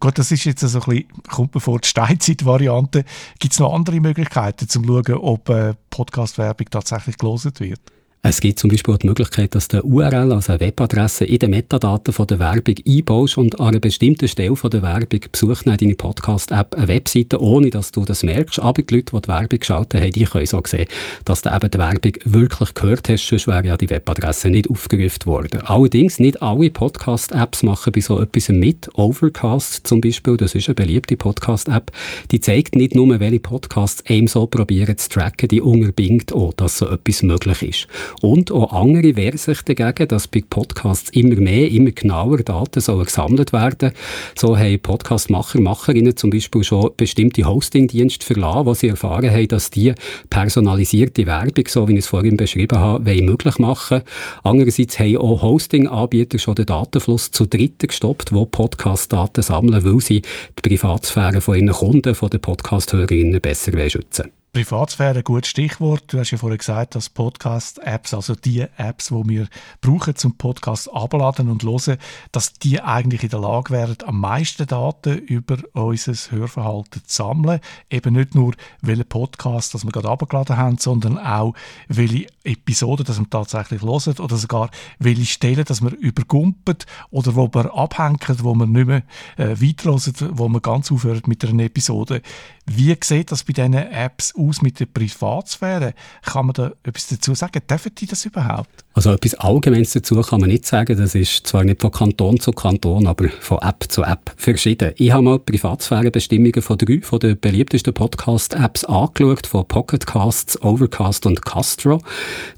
Gut, 0.00 0.18
das 0.18 0.32
ist 0.32 0.44
jetzt 0.44 0.60
so 0.60 0.80
ein 0.80 0.84
bisschen, 0.84 1.04
kommt 1.28 1.54
mir 1.54 1.60
vor, 1.60 1.78
die 1.78 1.86
Steinzeit-Variante. 1.86 3.04
Gibt 3.38 3.52
es 3.52 3.60
noch 3.60 3.72
andere 3.72 4.00
Möglichkeiten, 4.00 4.64
um 4.64 4.68
zu 4.68 4.82
schauen, 4.82 5.14
ob 5.20 5.48
äh, 5.48 5.74
Podcast-Werbung 5.90 6.66
tatsächlich 6.70 7.18
gelesen 7.18 7.52
wird? 7.60 7.80
Es 8.24 8.40
gibt 8.40 8.60
zum 8.60 8.70
Beispiel 8.70 8.94
auch 8.94 8.98
die 8.98 9.08
Möglichkeit, 9.08 9.52
dass 9.56 9.66
du 9.66 9.80
URL, 9.82 10.30
also 10.30 10.52
eine 10.52 10.60
Webadresse, 10.60 11.24
in 11.24 11.40
den 11.40 11.50
Metadaten 11.50 12.14
von 12.14 12.28
der 12.28 12.38
Werbung 12.38 12.76
einbaust 12.86 13.36
und 13.36 13.58
an 13.58 13.66
einer 13.66 13.80
bestimmten 13.80 14.28
Stelle 14.28 14.54
von 14.54 14.70
der 14.70 14.80
Werbung 14.80 15.18
besucht 15.32 15.66
deine 15.66 15.96
Podcast-App 15.96 16.76
eine 16.76 16.86
Webseite, 16.86 17.42
ohne 17.42 17.70
dass 17.70 17.90
du 17.90 18.04
das 18.04 18.22
merkst. 18.22 18.60
Aber 18.60 18.80
die 18.80 18.94
Leute, 18.94 19.16
die 19.16 19.22
die 19.22 19.28
Werbung 19.28 19.58
geschaltet 19.58 20.00
haben, 20.00 20.12
die 20.12 20.24
können 20.24 20.46
so 20.46 20.62
sehen, 20.64 20.86
dass 21.24 21.42
du 21.42 21.52
eben 21.52 21.68
die 21.68 21.78
Werbung 21.78 22.12
wirklich 22.24 22.74
gehört 22.74 23.08
hast, 23.08 23.26
sonst 23.26 23.48
wäre 23.48 23.66
ja 23.66 23.76
die 23.76 23.90
Webadresse 23.90 24.50
nicht 24.50 24.70
aufgerufen 24.70 25.26
worden. 25.26 25.60
Allerdings, 25.62 26.20
nicht 26.20 26.40
alle 26.42 26.70
Podcast-Apps 26.70 27.64
machen 27.64 27.92
bei 27.92 28.00
so 28.00 28.20
etwas 28.20 28.50
mit. 28.50 28.88
Overcast 28.94 29.84
zum 29.84 30.00
Beispiel, 30.00 30.36
das 30.36 30.54
ist 30.54 30.68
eine 30.68 30.76
beliebte 30.76 31.16
Podcast-App, 31.16 31.90
die 32.30 32.38
zeigt 32.38 32.76
nicht 32.76 32.94
nur, 32.94 33.18
welche 33.18 33.40
Podcasts 33.40 34.04
einem 34.06 34.28
so 34.28 34.46
probieren 34.46 34.96
zu 34.96 35.08
tracken, 35.08 35.48
die 35.48 35.60
unterbindet 35.60 36.32
auch, 36.32 36.52
dass 36.52 36.78
so 36.78 36.88
etwas 36.88 37.24
möglich 37.24 37.62
ist. 37.62 37.88
Und 38.20 38.50
auch 38.52 38.72
andere 38.72 39.16
wehren 39.16 39.38
sich 39.38 39.62
dagegen, 39.62 40.08
dass 40.08 40.28
bei 40.28 40.42
Podcasts 40.48 41.10
immer 41.10 41.36
mehr, 41.36 41.70
immer 41.70 41.90
genauer 41.90 42.38
Daten 42.38 42.80
sollen 42.80 43.04
gesammelt 43.04 43.52
werden. 43.52 43.92
So 44.36 44.56
haben 44.56 44.80
Podcastmacher, 44.80 45.60
Macherinnen 45.60 46.16
zum 46.16 46.30
Beispiel 46.30 46.64
schon 46.64 46.90
bestimmte 46.96 47.44
Hostingdienste 47.44 48.24
verlassen, 48.24 48.66
wo 48.66 48.74
sie 48.74 48.88
erfahren 48.88 49.30
haben, 49.30 49.48
dass 49.48 49.70
die 49.70 49.94
personalisierte 50.30 51.26
Werbung, 51.26 51.64
so 51.68 51.88
wie 51.88 51.94
ich 51.94 52.00
es 52.00 52.06
vorhin 52.08 52.36
beschrieben 52.36 52.78
habe, 52.78 53.22
möglich 53.22 53.58
machen 53.58 54.02
Andererseits 54.42 54.98
haben 54.98 55.16
auch 55.16 55.42
Hosting-Anbieter 55.42 56.38
schon 56.38 56.54
den 56.54 56.66
Datenfluss 56.66 57.30
zu 57.30 57.46
Dritten 57.46 57.88
gestoppt, 57.88 58.30
die 58.30 58.46
Podcast-Daten 58.46 59.42
sammeln, 59.42 59.84
weil 59.84 60.00
sie 60.00 60.22
die 60.22 60.68
Privatsphäre 60.68 61.40
von 61.40 61.56
ihren 61.56 61.70
Kunden, 61.70 62.14
von 62.14 62.30
den 62.30 62.40
Podcast-Hörerinnen 62.40 63.40
besser 63.40 63.72
schützen 63.88 64.24
wollen. 64.24 64.41
Privatsphäre, 64.54 65.16
ein 65.16 65.24
gutes 65.24 65.48
Stichwort. 65.48 66.12
Du 66.12 66.18
hast 66.18 66.30
ja 66.30 66.36
vorhin 66.36 66.58
gesagt, 66.58 66.94
dass 66.94 67.08
Podcast-Apps, 67.08 68.12
also 68.12 68.34
die 68.34 68.60
Apps, 68.76 69.06
die 69.06 69.22
wir 69.26 69.48
brauchen 69.80 70.14
zum 70.14 70.36
Podcast 70.36 70.92
abladen 70.92 71.48
und 71.48 71.62
hören, 71.62 71.96
dass 72.32 72.52
die 72.52 72.78
eigentlich 72.82 73.22
in 73.22 73.30
der 73.30 73.40
Lage 73.40 73.70
wären, 73.70 73.96
am 74.04 74.20
meisten 74.20 74.66
Daten 74.66 75.16
über 75.20 75.56
unser 75.72 76.12
Hörverhalten 76.12 77.00
zu 77.06 77.16
sammeln. 77.16 77.60
Eben 77.88 78.12
nicht 78.12 78.34
nur, 78.34 78.52
welche 78.82 79.06
Podcast 79.06 79.72
das 79.72 79.86
wir 79.86 79.90
gerade 79.90 80.10
abgeladen 80.10 80.58
haben, 80.58 80.76
sondern 80.76 81.16
auch, 81.16 81.54
welche 81.88 82.26
Episoden 82.44 83.06
das 83.06 83.18
wir 83.18 83.30
tatsächlich 83.30 83.80
hören 83.80 84.18
oder 84.18 84.36
sogar 84.36 84.70
welche 84.98 85.24
Stellen, 85.24 85.64
dass 85.64 85.80
wir 85.80 85.96
übergumpen 85.96 86.76
oder 87.10 87.36
wo 87.36 87.48
wir 87.54 87.74
abhängen, 87.74 88.18
wo 88.42 88.54
wir 88.54 88.66
nicht 88.66 88.86
mehr 88.86 89.02
äh, 89.38 89.56
weiterhören, 89.58 90.36
wo 90.36 90.46
wir 90.50 90.60
ganz 90.60 90.92
aufhören 90.92 91.22
mit 91.24 91.42
einer 91.42 91.62
Episode. 91.62 92.20
Wie 92.66 92.96
sieht 93.02 93.32
das 93.32 93.42
bei 93.42 93.52
diesen 93.52 93.74
Apps 93.74 94.34
aus 94.36 94.62
mit 94.62 94.78
der 94.78 94.86
Privatsphäre? 94.86 95.94
Kann 96.24 96.46
man 96.46 96.54
da 96.54 96.72
etwas 96.84 97.08
dazu 97.08 97.34
sagen? 97.34 97.60
Dürfen 97.68 97.92
die 97.96 98.06
das 98.06 98.24
überhaupt? 98.24 98.84
Also 98.94 99.12
etwas 99.12 99.34
Allgemeines 99.34 99.92
dazu 99.92 100.20
kann 100.20 100.40
man 100.40 100.50
nicht 100.50 100.66
sagen. 100.66 100.96
Das 100.96 101.14
ist 101.14 101.46
zwar 101.46 101.64
nicht 101.64 101.80
von 101.80 101.90
Kanton 101.90 102.38
zu 102.38 102.52
Kanton, 102.52 103.06
aber 103.06 103.30
von 103.40 103.58
App 103.62 103.86
zu 103.88 104.02
App 104.02 104.32
verschieden. 104.36 104.92
Ich 104.96 105.10
habe 105.10 105.22
mal 105.22 105.38
die 105.38 105.52
Privatsphärebestimmungen 105.52 106.62
von 106.62 106.78
drei 106.78 107.00
von 107.02 107.18
den 107.18 107.40
beliebtesten 107.40 107.94
Podcast-Apps 107.94 108.84
angeschaut, 108.84 109.46
von 109.46 109.66
Pocketcasts, 109.66 110.60
Overcast 110.62 111.26
und 111.26 111.44
Castro. 111.44 112.00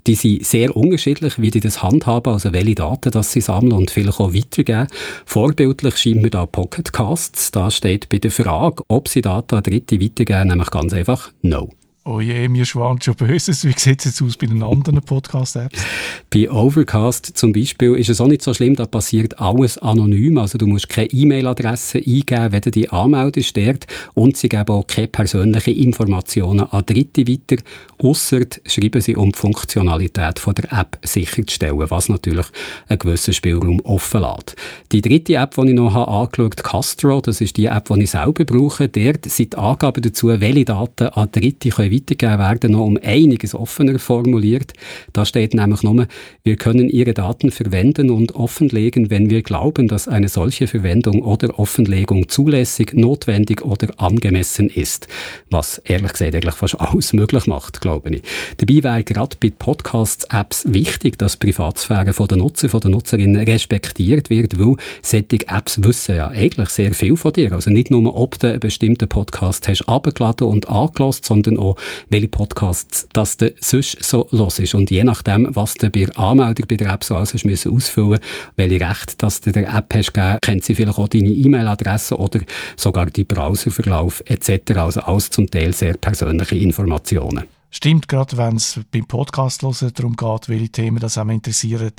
Die 0.07 0.17
sind 0.17 0.45
sehr 0.45 0.77
unterschiedlich, 0.77 1.41
wie 1.41 1.51
die 1.51 1.61
das 1.61 1.83
handhaben, 1.83 2.33
also 2.33 2.53
welche 2.53 2.75
Daten 2.75 3.13
das 3.13 3.33
sie 3.33 3.41
sammeln 3.41 3.73
und 3.73 3.91
vielleicht 3.91 4.21
auch 4.21 4.35
weitergeben. 4.35 4.89
Vorbildlich 5.25 5.97
scheint 5.97 6.21
mir 6.21 6.31
da 6.31 6.47
Pocketcasts. 6.47 7.53
Da 7.53 7.71
steht 7.71 8.09
bei 8.09 8.19
der 8.19 8.33
Frage, 8.33 8.83
ob 8.89 9.09
sie 9.09 9.23
Daten 9.23 9.55
an 9.55 9.63
Dritte 9.63 9.94
weitergeben, 10.01 10.49
nämlich 10.49 10.71
ganz 10.71 10.93
einfach 10.93 11.33
No. 11.43 11.71
Oh 12.07 12.21
je, 12.21 12.49
mir 12.49 12.67
schwant 12.67 13.03
schon 13.03 13.15
Böses. 13.15 13.65
Wie 13.65 13.73
sieht 13.75 14.01
es 14.01 14.05
jetzt 14.05 14.21
aus 14.21 14.37
bei 14.37 14.47
den 14.47 14.63
anderen 14.63 15.01
Podcast-Apps? 15.01 15.83
Bei 16.29 16.51
Overcast 16.51 17.35
zum 17.35 17.55
Beispiel 17.55 17.95
ist 17.95 18.11
es 18.11 18.21
auch 18.21 18.27
nicht 18.27 18.43
so 18.43 18.53
schlimm, 18.53 18.77
da 18.77 18.85
passiert 18.85 19.41
alles 19.41 19.79
anonym. 19.79 20.37
Also 20.37 20.59
du 20.59 20.67
musst 20.67 20.91
keine 20.91 21.09
E-Mail-Adresse 21.11 22.01
eingeben, 22.01 22.53
wenn 22.53 22.61
du 22.61 22.71
dich 22.73 22.93
anmeldest 22.93 23.57
dort. 23.57 23.87
Und 24.13 24.37
sie 24.37 24.51
geben 24.51 24.69
auch 24.69 24.87
keine 24.87 25.09
persönlichen 25.09 25.77
Informationen 25.77 26.67
an 26.71 26.85
Dritte 26.85 27.27
weiter, 27.27 27.63
ausser 27.97 28.41
schreiben 28.67 29.01
sie, 29.01 29.17
um 29.17 29.33
die 29.33 29.39
Funktionalität 29.39 30.39
von 30.39 30.55
der 30.57 30.79
App 30.79 30.99
sicherzustellen, 31.05 31.89
was 31.89 32.11
natürlich 32.11 32.47
einen 32.87 32.99
gewissen 32.99 33.33
Spielraum 33.33 33.81
offen 33.81 34.21
lässt. 34.21 34.57
Die 34.93 35.01
dritte 35.01 35.37
App, 35.37 35.55
die 35.55 35.69
ich 35.69 35.75
noch 35.75 35.95
habe 35.95 36.11
angeschaut 36.11 36.59
habe, 36.59 36.69
Castro, 36.69 37.23
das 37.23 37.41
ist 37.41 37.57
die 37.57 37.65
App, 37.65 37.89
die 37.89 38.03
ich 38.03 38.11
selber 38.11 38.45
brauche. 38.45 38.91
Dort 38.91 39.25
sind 39.25 39.55
die 39.55 39.57
Angaben 39.57 40.03
dazu, 40.03 40.29
welche 40.29 40.67
Daten 40.67 41.09
an 41.09 41.31
Dritte 41.33 41.71
können 41.71 41.94
weitergegeben 41.95 42.39
werden, 42.39 42.73
noch 42.73 42.85
um 42.85 42.99
einiges 43.03 43.55
offener 43.55 43.99
formuliert. 43.99 44.73
Da 45.13 45.25
steht 45.25 45.55
nämlich 45.55 45.83
nur, 45.83 46.07
wir 46.43 46.57
können 46.57 46.89
Ihre 46.89 47.15
Daten 47.15 47.51
verwenden 47.51 48.11
und 48.11 48.35
offenlegen, 48.35 49.11
wenn 49.11 49.31
wir 49.31 49.43
glauben, 49.43 49.89
dass 49.89 50.09
eine 50.09 50.29
solche 50.29 50.67
Verwendung 50.67 51.23
oder 51.23 51.59
Offenlegung 51.59 52.29
zulässig, 52.29 52.93
notwendig 52.95 53.65
oder 53.65 53.89
angemessen 53.99 54.69
ist. 54.69 55.09
Was 55.51 55.79
ehrlich 55.79 56.13
gesagt 56.13 56.35
eigentlich 56.35 56.55
fast 56.55 56.81
alles 56.81 57.13
möglich 57.13 57.47
macht, 57.47 57.81
glaube 57.81 58.11
ich. 58.11 58.23
Dabei 58.57 58.83
wäre 58.83 59.05
gerade 59.05 59.37
bei 59.41 59.51
Podcasts-Apps 59.51 60.65
wichtig, 60.69 61.19
dass 61.19 61.39
die 61.39 61.47
Privatsphäre 61.47 62.13
von 62.13 62.29
der 62.29 62.39
Nutzer, 62.39 62.69
von 62.69 62.81
der 62.81 62.91
Nutzerin 62.91 63.37
respektiert 63.37 64.31
wird, 64.31 64.59
weil 64.59 64.77
solche 65.03 65.49
Apps 65.49 65.83
wissen 65.83 66.17
ja 66.17 66.29
eigentlich 66.29 66.69
sehr 66.71 66.95
viel 66.95 67.17
von 67.17 67.33
dir. 67.33 67.53
Also 67.53 67.71
nicht 67.71 67.91
nur, 67.91 68.17
ob 68.17 68.39
du 68.39 68.49
einen 68.49 68.61
bestimmten 68.61 69.09
Podcast 69.09 69.69
hast 69.69 69.89
abgeladen 69.89 70.47
und 70.47 70.69
angelost, 70.69 71.25
sondern 71.25 71.59
auch, 71.59 71.77
welche 72.09 72.29
Podcasts 72.29 73.09
das 73.13 73.37
du 73.37 73.55
sonst 73.61 74.03
so 74.03 74.29
los 74.31 74.59
ist. 74.59 74.75
Und 74.75 74.91
je 74.91 75.05
nachdem, 75.05 75.49
was 75.55 75.75
du 75.75 75.91
bei 75.91 76.05
der 76.05 76.19
Anmeldung 76.19 76.67
bei 76.69 76.77
der 76.77 76.93
App 76.93 77.05
so 77.05 77.17
alles 77.17 77.35
hast 77.35 77.45
müssen 77.45 77.75
ausfüllen, 77.75 78.21
welche 78.57 78.81
Rechte 78.81 79.17
dass 79.19 79.41
du 79.41 79.53
der 79.53 79.73
App 79.75 79.95
hast 79.95 80.13
gegeben, 80.13 80.39
kennt 80.41 80.65
sie 80.65 80.75
vielleicht 80.75 80.99
auch 80.99 81.09
deine 81.09 81.29
E-Mail-Adresse 81.29 82.17
oder 82.19 82.41
sogar 82.77 83.07
die 83.07 83.25
Browserverlauf 83.25 84.23
etc. 84.27 84.77
Also 84.77 85.01
alles 85.01 85.31
zum 85.31 85.51
Teil 85.51 85.73
sehr 85.73 85.95
persönliche 85.95 86.57
Informationen. 86.57 87.45
Stimmt, 87.71 88.07
gerade 88.07 88.37
wenn 88.37 88.55
es 88.55 88.79
beim 88.93 89.05
Podcast 89.07 89.63
hören 89.63 89.93
darum 89.95 90.15
geht, 90.15 90.49
welche 90.49 90.69
Themen 90.69 91.01
das 91.01 91.19
einem 91.19 91.31
interessieren, 91.31 91.91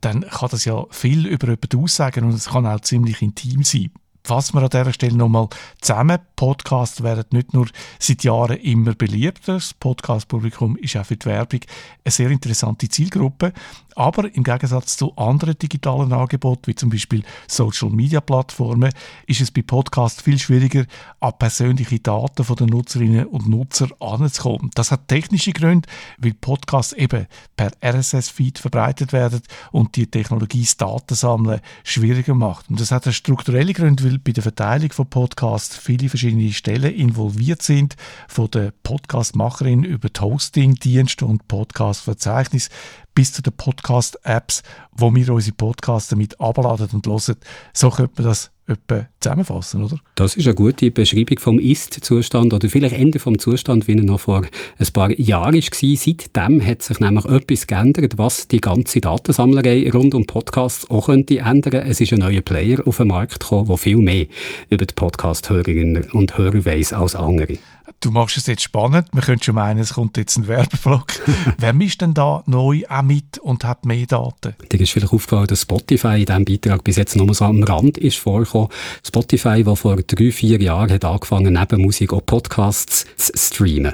dann 0.00 0.22
kann 0.22 0.48
das 0.50 0.64
ja 0.64 0.84
viel 0.90 1.24
über 1.26 1.46
jemanden 1.46 1.78
aussagen 1.78 2.24
und 2.24 2.34
es 2.34 2.48
kann 2.48 2.66
auch 2.66 2.80
ziemlich 2.80 3.22
intim 3.22 3.62
sein 3.62 3.90
fassen 4.30 4.58
wir 4.58 4.62
an 4.62 4.70
dieser 4.70 4.92
Stelle 4.92 5.16
nochmal 5.16 5.48
zusammen. 5.80 6.20
Podcasts 6.36 7.02
werden 7.02 7.24
nicht 7.32 7.52
nur 7.52 7.66
seit 7.98 8.22
Jahren 8.22 8.58
immer 8.58 8.94
beliebter. 8.94 9.54
Das 9.54 9.74
Podcast-Publikum 9.74 10.76
ist 10.76 10.96
auch 10.96 11.04
für 11.04 11.16
die 11.16 11.26
Werbung 11.26 11.58
eine 12.04 12.12
sehr 12.12 12.30
interessante 12.30 12.88
Zielgruppe. 12.88 13.52
Aber 13.96 14.32
im 14.34 14.44
Gegensatz 14.44 14.96
zu 14.96 15.16
anderen 15.16 15.58
digitalen 15.58 16.12
Angeboten, 16.12 16.66
wie 16.66 16.74
zum 16.74 16.90
Beispiel 16.90 17.22
Social-Media-Plattformen, 17.48 18.92
ist 19.26 19.40
es 19.40 19.50
bei 19.50 19.62
Podcasts 19.62 20.22
viel 20.22 20.38
schwieriger, 20.38 20.84
an 21.20 21.32
persönliche 21.38 22.00
Daten 22.00 22.44
den 22.54 22.66
Nutzerinnen 22.68 23.26
und 23.26 23.48
Nutzern 23.48 23.92
anzukommen. 24.00 24.70
Das 24.74 24.90
hat 24.90 25.08
technische 25.08 25.52
Gründe, 25.52 25.88
weil 26.18 26.34
Podcasts 26.34 26.92
eben 26.92 27.26
per 27.56 27.72
RSS-Feed 27.82 28.58
verbreitet 28.58 29.12
werden 29.12 29.42
und 29.72 29.96
die 29.96 30.10
Technologie 30.10 30.62
das 30.62 30.76
Datensammeln 30.76 31.60
schwieriger 31.84 32.34
macht. 32.34 32.70
Und 32.70 32.80
das 32.80 32.90
hat 32.90 33.12
strukturelle 33.12 33.72
Gründe, 33.72 34.04
weil 34.04 34.18
bei 34.18 34.32
der 34.32 34.42
Verteilung 34.42 34.92
von 34.92 35.06
Podcasts 35.06 35.76
viele 35.76 36.08
verschiedene 36.08 36.52
Stellen 36.52 36.94
involviert 36.94 37.62
sind, 37.62 37.96
von 38.28 38.50
der 38.50 38.72
Podcast-Macherin 38.82 39.84
über 39.84 40.08
die 40.08 40.20
Hosting-Dienste 40.20 41.26
und 41.26 41.48
Podcast-Verzeichnis 41.48 42.70
bis 43.14 43.32
zu 43.32 43.42
den 43.42 43.52
Podcast-Apps, 43.52 44.62
wo 44.92 45.14
wir 45.14 45.32
unsere 45.32 45.56
Podcasts 45.56 46.10
damit 46.10 46.40
abladen 46.40 46.88
und 46.92 47.06
hören. 47.06 47.36
So 47.72 47.90
könnte 47.90 48.22
man 48.22 48.28
das 48.28 48.50
etwa 48.70 49.06
zusammenfassen, 49.18 49.84
oder? 49.84 49.98
Das 50.14 50.36
ist 50.36 50.46
eine 50.46 50.54
gute 50.54 50.90
Beschreibung 50.90 51.38
vom 51.38 51.58
Ist-Zustand 51.58 52.54
oder 52.54 52.68
vielleicht 52.68 52.94
Ende 52.94 53.18
vom 53.18 53.38
Zustand, 53.38 53.88
wie 53.88 53.96
er 53.96 54.04
noch 54.04 54.20
vor 54.20 54.42
ein 54.78 54.86
paar 54.92 55.10
Jahren 55.18 55.54
war. 55.54 55.96
Seitdem 55.96 56.64
hat 56.64 56.82
sich 56.82 57.00
nämlich 57.00 57.24
etwas 57.24 57.66
geändert, 57.66 58.16
was 58.16 58.48
die 58.48 58.60
ganze 58.60 59.00
Datensammlerei 59.00 59.90
rund 59.92 60.14
um 60.14 60.26
Podcasts 60.26 60.88
auch 60.88 61.06
könnte 61.06 61.38
ändern. 61.38 61.86
Es 61.86 62.00
ist 62.00 62.12
ein 62.12 62.20
neuer 62.20 62.42
Player 62.42 62.86
auf 62.86 62.98
den 62.98 63.08
Markt 63.08 63.40
gekommen, 63.40 63.66
der 63.66 63.76
viel 63.76 63.96
mehr 63.96 64.26
über 64.68 64.86
die 64.86 64.94
Podcast-Hörerinnen 64.94 66.10
und 66.12 66.38
Hörer 66.38 66.64
weiss 66.64 66.92
als 66.92 67.16
andere. 67.16 67.58
Du 68.02 68.10
machst 68.10 68.38
es 68.38 68.46
jetzt 68.46 68.62
spannend. 68.62 69.12
Man 69.12 69.22
könnte 69.22 69.44
schon 69.44 69.56
meinen, 69.56 69.78
es 69.78 69.92
kommt 69.92 70.16
jetzt 70.16 70.38
ein 70.38 70.48
Werbeblock. 70.48 71.06
Wer 71.58 71.74
mischt 71.74 72.00
denn 72.00 72.14
da 72.14 72.42
neu 72.46 72.82
auch 72.88 73.02
mit 73.02 73.36
und 73.36 73.62
hat 73.64 73.84
mehr 73.84 74.06
Daten? 74.06 74.54
Dir 74.72 74.80
ist 74.80 74.92
vielleicht 74.92 75.12
aufgefallen, 75.12 75.46
dass 75.48 75.62
Spotify 75.62 76.20
in 76.20 76.24
diesem 76.24 76.44
Beitrag 76.46 76.82
bis 76.82 76.96
jetzt 76.96 77.14
nur 77.14 77.34
so 77.34 77.44
am 77.44 77.62
Rand 77.62 77.98
ist 77.98 78.16
vorgekommen. 78.16 78.68
Spotify, 79.06 79.62
der 79.62 79.76
vor 79.76 79.96
drei, 79.96 80.32
vier 80.32 80.62
Jahren 80.62 80.90
hat 80.90 81.04
angefangen, 81.04 81.52
neben 81.52 81.82
Musik 81.82 82.14
auch 82.14 82.24
Podcasts 82.24 83.04
zu 83.18 83.32
streamen. 83.36 83.92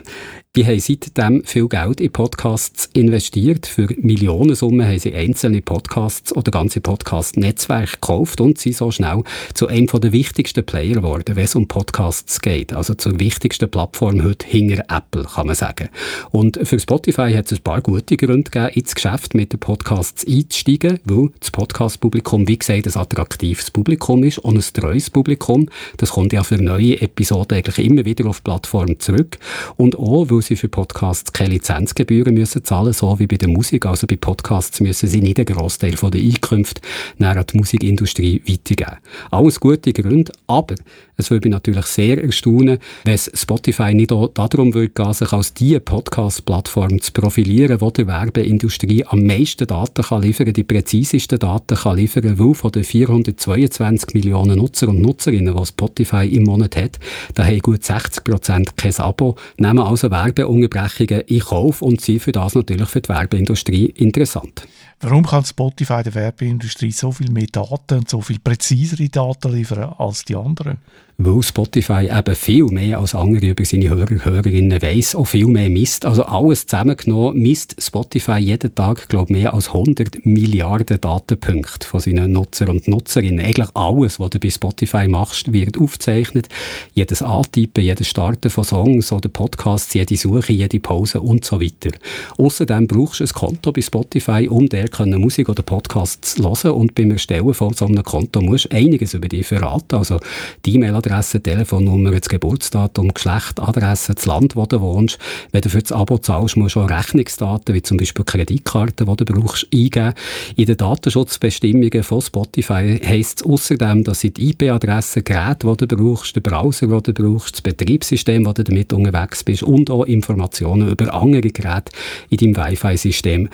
Die 0.56 0.64
haben 0.64 0.80
seitdem 0.80 1.44
viel 1.44 1.68
Geld 1.68 2.00
in 2.00 2.10
Podcasts 2.10 2.88
investiert. 2.94 3.66
Für 3.66 3.88
Millionensummen 3.98 4.86
haben 4.86 4.98
sie 4.98 5.14
einzelne 5.14 5.60
Podcasts 5.60 6.34
oder 6.34 6.50
ganze 6.50 6.80
Podcast-Netzwerke 6.80 7.92
gekauft 7.92 8.40
und 8.40 8.56
sind 8.56 8.74
so 8.74 8.90
schnell 8.90 9.22
zu 9.52 9.66
einem 9.66 9.86
der 9.86 10.12
wichtigsten 10.12 10.64
Player 10.64 10.94
geworden, 10.94 11.36
wenn 11.36 11.44
es 11.44 11.54
um 11.56 11.68
Podcasts 11.68 12.40
geht. 12.40 12.72
Also 12.72 12.94
zur 12.94 13.20
wichtigsten 13.20 13.70
Plattform 13.70 14.24
heute 14.24 14.46
hinter 14.46 14.84
Apple, 14.88 15.24
kann 15.24 15.46
man 15.46 15.56
sagen. 15.56 15.90
Und 16.30 16.58
für 16.66 16.80
Spotify 16.80 17.34
hat 17.34 17.52
es 17.52 17.58
ein 17.58 17.62
paar 17.62 17.82
gute 17.82 18.16
Gründe 18.16 18.50
gegeben, 18.50 18.72
ins 18.72 18.94
Geschäft 18.94 19.34
mit 19.34 19.52
den 19.52 19.60
Podcasts 19.60 20.26
einzusteigen, 20.26 21.00
weil 21.04 21.32
das 21.38 21.50
Podcast-Publikum, 21.50 22.48
wie 22.48 22.58
gesagt, 22.58 22.86
ein 22.86 22.96
attraktives 22.96 23.70
Publikum 23.70 24.24
ist 24.24 24.38
und 24.38 24.56
ein 24.56 24.64
treues 24.72 25.10
Publikum. 25.10 25.68
Das 25.98 26.12
kommt 26.12 26.32
ja 26.32 26.42
für 26.42 26.56
neue 26.56 26.98
Episoden 26.98 27.58
eigentlich 27.58 27.84
immer 27.84 28.06
wieder 28.06 28.26
auf 28.26 28.38
die 28.38 28.44
Plattform 28.44 28.98
zurück. 28.98 29.36
Und 29.76 29.98
auch, 29.98 30.30
weil 30.30 30.45
sie 30.46 30.56
für 30.56 30.68
Podcasts 30.68 31.32
keine 31.32 31.50
Lizenzgebühren 31.54 32.34
müssen 32.34 32.64
zahlen, 32.64 32.92
so 32.92 33.18
wie 33.18 33.26
bei 33.26 33.36
der 33.36 33.48
Musik. 33.48 33.86
Also 33.86 34.06
bei 34.06 34.16
Podcasts 34.16 34.80
müssen 34.80 35.08
sie 35.08 35.20
nicht 35.20 35.38
einen 35.38 35.46
Großteil 35.46 35.96
von 35.96 36.10
der 36.10 36.20
Einkünfte 36.20 36.80
an 37.18 37.44
die 37.44 37.56
Musikindustrie 37.56 38.42
weitergeben. 38.46 38.98
Alles 39.30 39.60
gute 39.60 39.92
Gründe, 39.92 40.32
aber 40.46 40.74
es 41.16 41.30
würde 41.30 41.48
mich 41.48 41.54
natürlich 41.54 41.86
sehr 41.86 42.22
erstaunen, 42.22 42.78
wenn 43.04 43.18
Spotify 43.18 43.94
nicht 43.94 44.12
auch 44.12 44.28
darum 44.28 44.74
würde 44.74 44.90
gehen, 44.90 45.12
sich 45.14 45.32
als 45.32 45.54
die 45.54 45.78
Podcast-Plattform 45.80 47.00
zu 47.00 47.12
profilieren, 47.12 47.80
wo 47.80 47.90
der 47.90 48.06
Werbeindustrie 48.06 49.04
am 49.06 49.24
meisten 49.24 49.66
Daten 49.66 50.02
kann 50.02 50.22
liefern, 50.22 50.52
die 50.52 50.64
präzisesten 50.64 51.38
Daten 51.38 51.76
kann 51.76 51.96
liefern, 51.96 52.38
weil 52.38 52.54
von 52.54 52.72
den 52.72 52.84
422 52.84 54.14
Millionen 54.14 54.58
Nutzer 54.58 54.88
und 54.88 55.00
Nutzerinnen, 55.00 55.56
die 55.56 55.66
Spotify 55.66 56.28
im 56.28 56.44
Monat 56.44 56.76
hat, 56.76 56.98
da 57.34 57.44
haben 57.44 57.60
gut 57.60 57.82
60 57.82 58.22
Prozent 58.22 58.76
kein 58.76 58.94
Abo, 58.96 59.36
nehmen 59.56 59.78
also 59.78 60.10
Werbeunterbrechungen 60.10 61.22
in 61.22 61.40
Kauf 61.40 61.80
und 61.80 62.00
sind 62.00 62.20
für 62.20 62.32
das 62.32 62.54
natürlich 62.54 62.88
für 62.88 63.00
die 63.00 63.08
Werbeindustrie 63.08 63.86
interessant. 63.86 64.66
Warum 65.00 65.26
kann 65.26 65.44
Spotify 65.44 66.02
der 66.02 66.14
Werbeindustrie 66.14 66.90
so 66.90 67.12
viel 67.12 67.30
mehr 67.30 67.46
Daten 67.52 67.98
und 67.98 68.08
so 68.08 68.22
viel 68.22 68.38
präzisere 68.38 69.08
Daten 69.08 69.52
liefern 69.52 69.94
als 69.98 70.24
die 70.24 70.36
anderen? 70.36 70.78
Weil 71.18 71.42
Spotify 71.42 72.10
eben 72.12 72.34
viel 72.34 72.66
mehr 72.66 72.98
als 72.98 73.14
andere 73.14 73.46
über 73.46 73.64
seine 73.64 73.88
Hörer, 73.88 74.24
Hörerinnen 74.24 74.82
weiss, 74.82 75.14
auch 75.14 75.24
viel 75.24 75.46
mehr 75.46 75.70
misst. 75.70 76.04
Also 76.04 76.24
alles 76.24 76.66
zusammengenommen 76.66 77.40
misst 77.40 77.74
Spotify 77.78 78.38
jeden 78.38 78.74
Tag, 78.74 79.08
glaube 79.08 79.32
mehr 79.32 79.54
als 79.54 79.68
100 79.68 80.26
Milliarden 80.26 81.00
Datenpunkte 81.00 81.86
von 81.86 82.00
seinen 82.00 82.32
Nutzer 82.32 82.68
und 82.68 82.86
Nutzerinnen. 82.86 83.44
Eigentlich 83.44 83.68
alles, 83.74 84.20
was 84.20 84.30
du 84.30 84.38
bei 84.38 84.50
Spotify 84.50 85.08
machst, 85.08 85.52
wird 85.54 85.78
aufgezeichnet. 85.78 86.48
Jedes 86.92 87.22
Antippen, 87.22 87.82
jedes 87.82 88.08
Starten 88.08 88.50
von 88.50 88.64
Songs 88.64 89.10
oder 89.10 89.30
Podcasts, 89.30 89.94
jede 89.94 90.16
Suche, 90.16 90.52
jede 90.52 90.80
Pause 90.80 91.22
und 91.22 91.46
so 91.46 91.62
weiter. 91.62 91.96
Außerdem 92.36 92.86
brauchst 92.86 93.20
du 93.20 93.24
ein 93.24 93.30
Konto 93.30 93.72
bei 93.72 93.80
Spotify, 93.80 94.48
um 94.50 94.68
der 94.68 94.88
Musik 95.18 95.48
oder 95.48 95.62
Podcasts 95.62 96.34
zu 96.34 96.42
hören 96.42 96.72
und 96.72 96.94
beim 96.94 97.10
Erstellen 97.12 97.54
von 97.54 97.72
so 97.72 97.86
einem 97.86 98.02
Konto 98.02 98.42
musst 98.42 98.66
du 98.66 98.76
einiges 98.76 99.14
über 99.14 99.28
dich 99.28 99.46
verraten. 99.46 99.96
Also 99.96 100.20
die 100.66 100.74
E-Mail 100.74 100.94
E-Mail-Adresse, 101.06 101.40
Telefonnummer, 101.40 102.10
das 102.10 102.28
Geburtsdatum, 102.28 103.14
Geschlecht, 103.14 103.60
Adresse, 103.60 104.14
das 104.14 104.26
Land, 104.26 104.56
wo 104.56 104.66
du 104.66 104.80
wohnst. 104.80 105.18
Wenn 105.52 105.62
du 105.62 105.68
für 105.68 105.80
das 105.80 105.92
Abo 105.92 106.18
zahlst, 106.18 106.56
musst 106.56 106.74
du 106.74 106.80
auch 106.80 106.90
Rechnungsdaten, 106.90 107.74
wie 107.74 107.82
zum 107.82 107.96
Beispiel 107.96 108.24
Kreditkarten, 108.24 109.06
die 109.06 109.24
du 109.24 109.34
brauchst, 109.34 109.66
eingeben. 109.72 110.14
In 110.56 110.66
den 110.66 110.76
Datenschutzbestimmungen 110.76 112.02
von 112.02 112.20
Spotify 112.20 113.00
heisst 113.04 113.40
es 113.40 113.46
außerdem, 113.46 114.04
dass 114.04 114.20
sie 114.20 114.32
die 114.32 114.50
IP-Adresse, 114.50 115.22
Gerät, 115.22 115.62
die 115.62 115.86
du 115.86 115.96
brauchst, 115.96 116.34
den 116.34 116.42
Browser, 116.42 116.86
den 116.86 117.14
du 117.14 117.32
brauchst, 117.32 117.54
das 117.54 117.62
Betriebssystem, 117.62 118.44
wo 118.44 118.52
du 118.52 118.64
damit 118.64 118.92
unterwegs 118.92 119.44
bist 119.44 119.62
und 119.62 119.90
auch 119.90 120.04
Informationen 120.04 120.88
über 120.88 121.14
andere 121.14 121.50
Geräte 121.50 121.92
in 122.30 122.52
deinem 122.52 122.56
Wi-Fi-System 122.56 123.48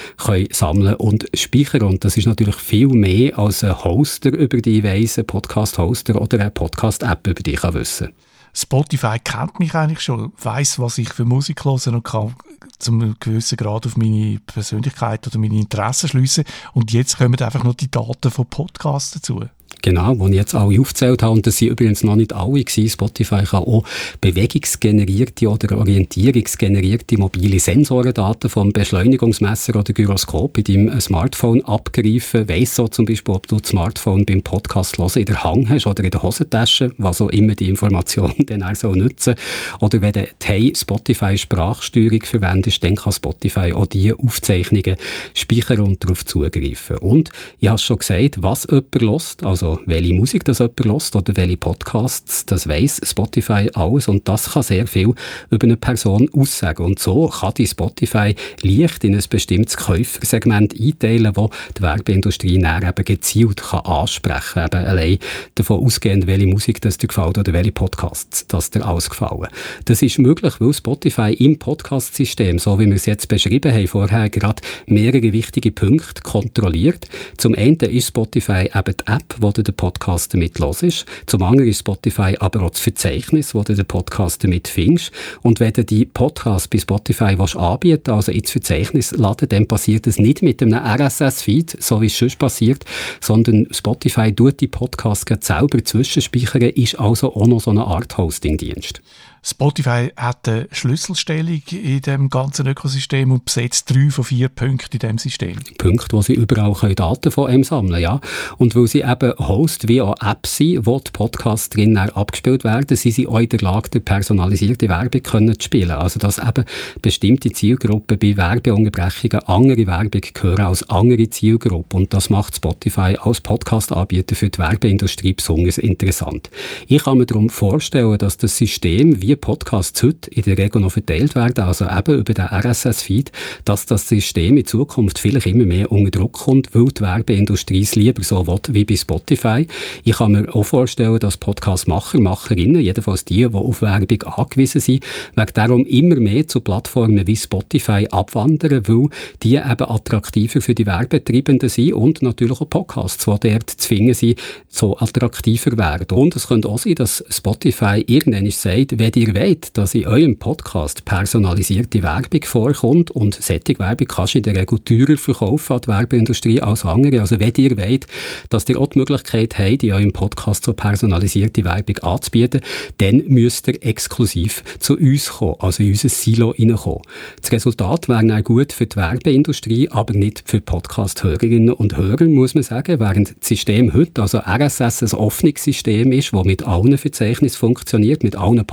sammeln 0.51 0.95
und 0.95 1.27
speichern. 1.35 1.83
Und 1.83 2.05
das 2.05 2.17
ist 2.17 2.27
natürlich 2.27 2.57
viel 2.57 2.88
mehr 2.88 3.38
als 3.38 3.62
ein 3.62 3.85
Hoster 3.85 4.31
über 4.31 4.59
die 4.59 4.83
Weise, 4.83 5.25
Podcast-Hoster 5.25 6.21
oder 6.21 6.41
eine 6.41 6.51
Podcast-App 6.51 7.27
über 7.27 7.41
dich 7.42 7.62
wissen 7.62 8.12
Spotify 8.55 9.18
kennt 9.18 9.59
mich 9.61 9.74
eigentlich 9.74 10.00
schon, 10.00 10.33
weiß, 10.37 10.78
was 10.78 10.98
ich 10.98 11.12
für 11.12 11.24
Musik 11.24 11.64
höre 11.64 11.87
und 11.87 12.02
kann 12.02 12.35
zum 12.78 13.16
gewissen 13.18 13.57
Grad 13.57 13.87
auf 13.87 13.96
meine 13.96 14.40
Persönlichkeit 14.40 15.26
oder 15.26 15.38
meine 15.38 15.59
Interessen 15.59 16.09
schliessen. 16.09 16.44
Und 16.74 16.92
jetzt 16.92 17.16
kommen 17.16 17.40
einfach 17.40 17.64
noch 17.64 17.74
die 17.74 17.90
Daten 17.90 18.31
von 18.31 18.46
Podcasts 18.46 19.12
dazu. 19.12 19.44
Genau, 19.83 20.14
die 20.14 20.31
ich 20.31 20.37
jetzt 20.37 20.55
alle 20.55 20.81
aufgezählt 20.81 21.25
habe. 21.25 21.33
Und 21.33 21.47
das 21.47 21.59
sind 21.59 21.71
übrigens 21.71 22.05
noch 22.05 22.14
nicht 22.14 22.33
alle 22.33 22.62
gewesen. 22.62 22.88
Spotify 22.88 23.42
kann 23.42 23.64
auch 23.64 23.83
bewegungsgenerierte 24.21 25.49
oder 25.49 25.77
orientierungsgenerierte 25.77 27.18
mobile 27.18 27.59
Sensorendaten 27.59 28.49
vom 28.49 28.73
Beschleunigungsmesser 28.73 29.75
oder 29.75 29.92
Gyroskop 29.92 30.57
in 30.59 30.64
deinem 30.64 31.01
Smartphone 31.01 31.64
abgreifen. 31.64 32.49
Weiss 32.49 32.77
so 32.77 32.87
zum 32.87 33.07
Beispiel, 33.07 33.35
ob 33.35 33.49
du 33.49 33.59
das 33.59 33.71
Smartphone 33.71 34.25
beim 34.25 34.42
Podcast 34.42 34.99
hören 34.99 35.11
in 35.16 35.25
der 35.25 35.42
Hand 35.42 35.68
hast 35.68 35.88
oder 35.88 36.05
in 36.05 36.12
der 36.12 36.23
Hosentasche, 36.23 36.92
was 36.99 37.21
auch 37.21 37.31
immer 37.31 37.57
die 37.57 37.68
Information 37.68 38.33
dann 38.47 38.62
auch 38.62 38.77
so 38.77 38.95
nutzen. 38.95 39.35
Oder 39.81 40.01
wenn 40.01 40.12
du 40.12 40.29
Hey 40.45 40.73
Spotify 40.77 41.37
Sprachsteuerung 41.37 42.23
verwendest, 42.23 42.85
dann 42.85 42.95
kann 42.95 43.12
Spotify 43.12 43.73
auch 43.73 43.87
diese 43.87 44.16
Aufzeichnungen 44.16 44.97
speichern 45.35 45.81
und 45.81 46.05
darauf 46.05 46.25
zugreifen. 46.25 46.99
Und 46.99 47.31
ich 47.59 47.68
habe 47.68 47.79
schon 47.79 47.99
gesagt, 47.99 48.42
was 48.42 48.68
jemand 48.71 48.95
hört, 49.01 49.45
also 49.45 49.71
welche 49.87 50.14
Musik 50.14 50.44
das 50.44 50.58
jemand 50.58 50.85
hört 50.85 51.16
oder 51.16 51.37
welche 51.37 51.56
Podcasts, 51.56 52.46
das 52.46 52.68
weiss 52.68 53.00
Spotify 53.04 53.70
alles 53.74 54.08
und 54.08 54.28
das 54.28 54.52
kann 54.52 54.62
sehr 54.62 54.87
viel 54.87 55.14
über 55.50 55.64
eine 55.64 55.76
Person 55.76 56.28
aussagen. 56.37 56.85
Und 56.85 56.98
so 56.98 57.28
kann 57.28 57.54
die 57.54 57.66
Spotify 57.66 58.35
leicht 58.62 59.04
in 59.04 59.14
ein 59.14 59.24
bestimmtes 59.28 59.76
Käufersegment 59.76 60.74
einteilen, 60.78 61.32
wo 61.35 61.50
die 61.76 61.82
Werbeindustrie 61.82 62.58
näher 62.58 62.82
eben 62.82 63.04
gezielt 63.04 63.62
kann 63.62 63.80
ansprechen 63.80 64.54
kann. 64.54 64.66
Eben 64.66 64.87
allein 64.87 65.18
davon 65.54 65.85
ausgehend, 65.85 66.26
welche 66.26 66.46
Musik 66.46 66.80
das 66.80 66.98
dir 66.98 67.08
gefällt 67.08 67.38
oder 67.38 67.52
welche 67.52 67.72
Podcasts 67.72 68.46
das 68.46 68.70
dir 68.70 68.85
alles 68.87 69.11
gefallen. 69.11 69.48
Das 69.85 70.02
ist 70.02 70.18
möglich, 70.18 70.54
weil 70.61 70.72
Spotify 70.72 71.32
im 71.32 71.58
Podcast-System, 71.58 72.58
so 72.58 72.78
wie 72.78 72.87
wir 72.87 72.96
es 72.96 73.06
jetzt 73.06 73.28
beschrieben 73.28 73.72
haben, 73.72 73.88
vorher 73.88 74.30
gerade 74.30 74.62
mehrere 74.87 75.32
wichtige 75.32 75.72
Punkte 75.72 76.22
kontrolliert. 76.22 77.06
Zum 77.37 77.54
einen 77.54 77.76
ist 77.76 78.08
Spotify 78.08 78.70
eben 78.74 78.94
die 78.96 79.12
App, 79.12 79.35
wo 79.38 79.50
du 79.62 79.72
den 79.72 79.77
Podcast 79.77 80.35
damit 80.35 80.59
hörst. 80.59 81.07
Zum 81.27 81.42
anderen 81.42 81.68
ist 81.68 81.81
Spotify 81.81 82.37
aber 82.38 82.62
auch 82.62 82.70
das 82.70 82.81
Verzeichnis, 82.81 83.55
wo 83.55 83.62
du 83.62 83.75
den 83.75 83.87
Podcast 83.87 84.44
damit 84.44 84.68
findest. 84.68 85.12
Und 85.42 85.61
wenn 85.61 85.72
du 85.72 85.85
die 85.85 86.05
Podcast 86.05 86.70
bei 86.70 86.79
Spotify 86.79 87.38
willst 87.38 87.57
anbieten 87.57 88.11
also 88.11 88.33
ins 88.33 88.51
Verzeichnis 88.51 89.12
laden, 89.12 89.48
dann 89.48 89.66
passiert 89.66 90.07
es 90.07 90.18
nicht 90.18 90.42
mit 90.42 90.62
einem 90.62 90.75
RSS-Feed, 90.75 91.83
so 91.83 92.01
wie 92.01 92.07
es 92.07 92.18
sonst 92.18 92.38
passiert, 92.38 92.85
sondern 93.20 93.66
Spotify 93.70 94.35
tut 94.35 94.61
die 94.61 94.68
Podcasts 94.68 95.25
selber 95.40 95.85
zwischenspeichern, 95.85 96.62
ist 96.62 96.98
also 96.98 97.35
auch 97.35 97.46
noch 97.46 97.61
so 97.61 97.70
eine 97.70 97.85
Art 97.85 98.16
Hosting-Dienst. 98.16 99.01
Spotify 99.44 100.12
hat 100.16 100.46
eine 100.48 100.68
Schlüsselstellung 100.70 101.62
in 101.72 102.00
dem 102.00 102.31
ganzen 102.31 102.64
Ökosystem 102.68 103.33
und 103.33 103.44
besetzt 103.44 103.90
drei 103.90 104.09
von 104.09 104.22
vier 104.22 104.48
Punkten 104.48 104.92
in 104.92 104.98
dem 105.00 105.18
System. 105.18 105.57
Punkte, 105.78 106.16
wo 106.16 106.22
sie 106.22 106.35
überall 106.35 106.94
Daten 106.94 107.33
von 107.33 107.52
ihm 107.52 107.64
sammeln 107.64 108.00
ja. 108.00 108.20
Und 108.59 108.76
weil 108.76 108.87
sie 108.87 109.00
eben 109.00 109.33
Host 109.38 109.90
auch 110.00 110.14
App 110.22 110.46
sind, 110.46 110.87
wo 110.87 111.00
die 111.00 111.11
Podcasts 111.11 111.70
drin 111.70 111.98
abgespielt 111.98 112.62
werden, 112.62 112.96
sind 112.96 113.14
sie 113.14 113.26
auch 113.26 113.40
in 113.40 113.48
der 113.48 113.59
Lage, 113.59 113.98
personalisierte 113.98 114.88
Werbung 114.88 115.22
können 115.24 115.59
zu 115.59 115.64
spielen. 115.64 115.90
Also, 115.90 116.20
dass 116.20 116.38
eben 116.38 116.64
bestimmte 117.00 117.50
Zielgruppen 117.50 118.20
bei 118.20 118.37
Werbeunterbrechungen 118.37 119.40
andere 119.48 119.88
Werbung 119.88 120.22
hören 120.40 120.66
als 120.66 120.88
andere 120.88 121.28
Zielgruppen. 121.28 122.02
Und 122.02 122.14
das 122.14 122.31
macht 122.31 122.55
Spotify 122.55 123.16
als 123.20 123.40
Podcast-Anbieter 123.40 124.37
für 124.37 124.50
die 124.50 124.59
Werbeindustrie 124.59 125.33
besonders 125.33 125.78
interessant. 125.78 126.48
Ich 126.87 127.02
kann 127.02 127.18
mir 127.18 127.26
darum 127.26 127.50
vorstellen, 127.50 128.18
dass 128.18 128.37
das 128.37 128.57
System 128.57 129.20
wie 129.20 129.32
Podcasts 129.37 130.03
heute 130.03 130.31
in 130.31 130.42
der 130.42 130.59
Regel 130.59 130.81
noch 130.81 130.92
verteilt 130.92 131.35
werden, 131.35 131.64
also 131.64 131.87
eben 131.87 132.18
über 132.18 132.35
den 132.35 132.45
RSS-Feed, 132.45 133.33
dass 133.64 133.87
das 133.87 134.09
System 134.09 134.57
in 134.57 134.64
Zukunft 134.64 135.18
vielleicht 135.18 135.47
immer 135.47 135.64
mehr 135.64 135.90
unter 135.90 136.11
Druck 136.11 136.33
kommt, 136.33 136.75
weil 136.75 136.87
die 136.87 137.01
Werbeindustrie 137.01 137.83
es 137.83 137.95
lieber 137.95 138.23
so 138.23 138.47
will 138.47 138.61
wie 138.68 138.85
bei 138.85 138.97
Spotify. 138.97 139.66
Ich 140.05 140.16
kann 140.16 140.33
mir 140.33 140.55
auch 140.55 140.64
vorstellen, 140.64 141.18
dass 141.18 141.37
Podcast-Macher, 141.37 142.21
Macherinnen, 142.21 142.81
jedenfalls 142.81 143.25
die, 143.25 143.49
die 143.49 143.55
auf 143.55 143.83
Werbung 143.83 144.23
angewiesen 144.23 144.81
sind, 144.81 145.05
wegen 145.35 145.53
darum 145.55 145.87
immer 145.87 146.16
mehr 146.16 146.47
zu 146.47 146.61
Plattformen 146.61 147.27
wie 147.27 147.37
Spotify 147.37 148.07
abwandern, 148.11 148.87
weil 148.87 149.09
die 149.42 149.57
eben 149.57 149.64
attraktiver 149.90 150.61
für 150.61 150.75
die 150.75 150.87
Werbetreibenden 150.87 151.68
sind 151.68 151.92
und 151.95 152.23
natürlich 152.23 152.61
auch 152.61 152.68
Podcasts, 152.68 153.25
die 153.25 153.49
dort 153.51 153.71
zu 153.71 153.88
finden 153.88 154.14
sind, 154.14 154.38
so 154.68 154.97
attraktiver 154.99 155.77
werden. 155.77 156.16
Und 156.16 156.37
es 156.37 156.49
könnte 156.49 156.68
auch 156.68 156.79
sein, 156.79 156.95
dass 156.95 157.25
Spotify 157.29 158.05
irgendwann 158.07 158.51
sagt, 158.51 158.99
wenn 158.99 159.12
die 159.12 159.21
ihr 159.22 159.35
wollt, 159.37 159.76
dass 159.78 159.94
in 159.94 160.06
eurem 160.06 160.37
Podcast 160.37 161.04
personalisierte 161.04 162.02
Werbung 162.02 162.42
vorkommt 162.42 163.12
und 163.12 163.35
solche 163.40 163.78
Werbung 163.78 164.08
kannst 164.08 164.35
du 164.35 164.38
in 164.38 164.42
der 164.42 164.56
Regel 164.56 164.80
teurer 164.80 165.16
verkaufen 165.16 165.74
an 165.74 165.80
die 165.80 165.88
Werbeindustrie 165.88 166.61
als 166.61 166.85
andere. 166.85 167.20
Also 167.20 167.38
wenn 167.38 167.52
ihr 167.56 167.76
wollt, 167.76 168.06
dass 168.48 168.68
ihr 168.68 168.80
auch 168.80 168.88
die 168.88 168.98
Möglichkeit 168.98 169.58
habt, 169.58 169.85
in 169.85 169.92
eurem 169.92 170.12
Podcast 170.12 170.64
so 170.64 170.72
personalisierte 170.72 171.64
Werbung 171.64 171.98
anzubieten, 171.98 172.62
dann 172.98 173.22
müsst 173.28 173.68
ihr 173.68 173.85
exklusiv 173.85 174.64
zu 174.80 174.96
uns 174.98 175.28
kommen, 175.28 175.54
also 175.61 175.85
in 175.85 175.90
unser 175.90 176.08
Silo 176.08 176.50
reinkommen. 176.50 177.02
Das 177.40 177.52
Resultat 177.52 178.08
wäre 178.08 178.26
dann 178.26 178.42
gut 178.42 178.72
für 178.72 178.87
die 178.87 178.96
Werbeindustrie, 178.96 179.88
aber 179.88 180.14
nicht 180.14 180.42
für 180.46 180.61
Podcast-Hörerinnen 180.61 181.74
und 181.74 181.96
Hörer, 181.96 182.24
muss 182.24 182.54
man 182.54 182.64
sagen, 182.64 182.98
während 182.98 183.37
das 183.38 183.48
System 183.48 183.94
heute, 183.94 184.20
also 184.20 184.38
RSS, 184.38 185.02
ein 185.02 185.18
offenes 185.18 185.62
System 185.62 186.11
ist, 186.11 186.32
das 186.32 186.44
mit 186.44 186.66
allen 186.66 186.98
Verzeichnissen 186.98 187.58
funktioniert, 187.58 188.24
mit 188.24 188.35
allen 188.35 188.64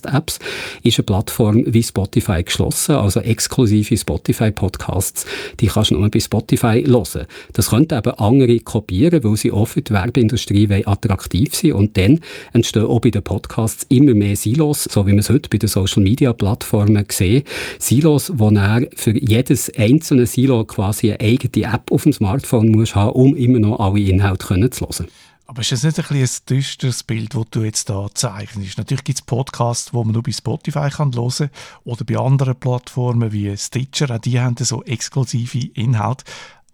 Podcast-Apps, 0.00 0.38
ist 0.82 0.98
eine 0.98 1.04
Plattform 1.04 1.64
wie 1.66 1.82
Spotify 1.82 2.42
geschlossen, 2.42 2.96
also 2.96 3.20
exklusive 3.20 3.96
Spotify-Podcasts, 3.96 5.26
die 5.60 5.66
kannst 5.66 5.90
du 5.90 5.96
nur 5.96 6.10
bei 6.10 6.20
Spotify 6.20 6.84
hören. 6.86 7.26
Das 7.52 7.70
könnten 7.70 7.96
eben 7.96 8.12
andere 8.18 8.58
kopieren, 8.60 9.24
weil 9.24 9.36
sie 9.36 9.52
für 9.64 9.82
die 9.82 9.92
Werbeindustrie 9.92 10.84
attraktiv 10.84 11.54
sind 11.54 11.72
und 11.72 11.96
dann 11.96 12.20
entstehen 12.52 12.86
auch 12.86 13.00
bei 13.00 13.10
den 13.10 13.22
Podcasts 13.22 13.86
immer 13.88 14.14
mehr 14.14 14.36
Silos, 14.36 14.84
so 14.84 15.06
wie 15.06 15.10
man 15.10 15.20
es 15.20 15.30
heute 15.30 15.48
bei 15.48 15.58
den 15.58 15.68
Social-Media-Plattformen 15.68 17.06
sieht. 17.10 17.46
Silos, 17.78 18.32
wo 18.34 18.50
er 18.50 18.86
für 18.94 19.16
jedes 19.16 19.72
einzelne 19.76 20.26
Silo 20.26 20.64
quasi 20.64 21.12
eine 21.12 21.20
eigene 21.20 21.72
App 21.72 21.90
auf 21.90 22.02
dem 22.02 22.12
Smartphone 22.12 22.70
muss 22.70 22.94
haben, 22.94 23.12
um 23.12 23.36
immer 23.36 23.58
noch 23.58 23.80
alle 23.80 24.00
Inhalte 24.00 24.70
zu 24.70 24.86
hören. 24.86 25.06
Aber 25.48 25.60
ist 25.60 25.70
das 25.70 25.84
nicht 25.84 25.98
ein, 25.98 26.06
bisschen 26.08 26.42
ein 26.50 26.56
düsteres 26.56 27.02
Bild, 27.04 27.34
das 27.34 27.44
du 27.52 27.62
jetzt 27.62 27.88
da 27.88 28.08
zeichnest? 28.12 28.78
Natürlich 28.78 29.04
gibt 29.04 29.20
es 29.20 29.24
Podcasts, 29.24 29.92
die 29.92 29.96
man 29.96 30.10
nur 30.10 30.24
bei 30.24 30.32
Spotify 30.32 30.90
kann 30.90 31.14
hören 31.14 31.50
oder 31.84 32.04
bei 32.04 32.18
anderen 32.18 32.56
Plattformen 32.56 33.30
wie 33.30 33.56
Stitcher, 33.56 34.10
auch 34.10 34.18
die 34.18 34.40
haben 34.40 34.56
so 34.58 34.82
exklusive 34.82 35.68
Inhalte. 35.74 36.24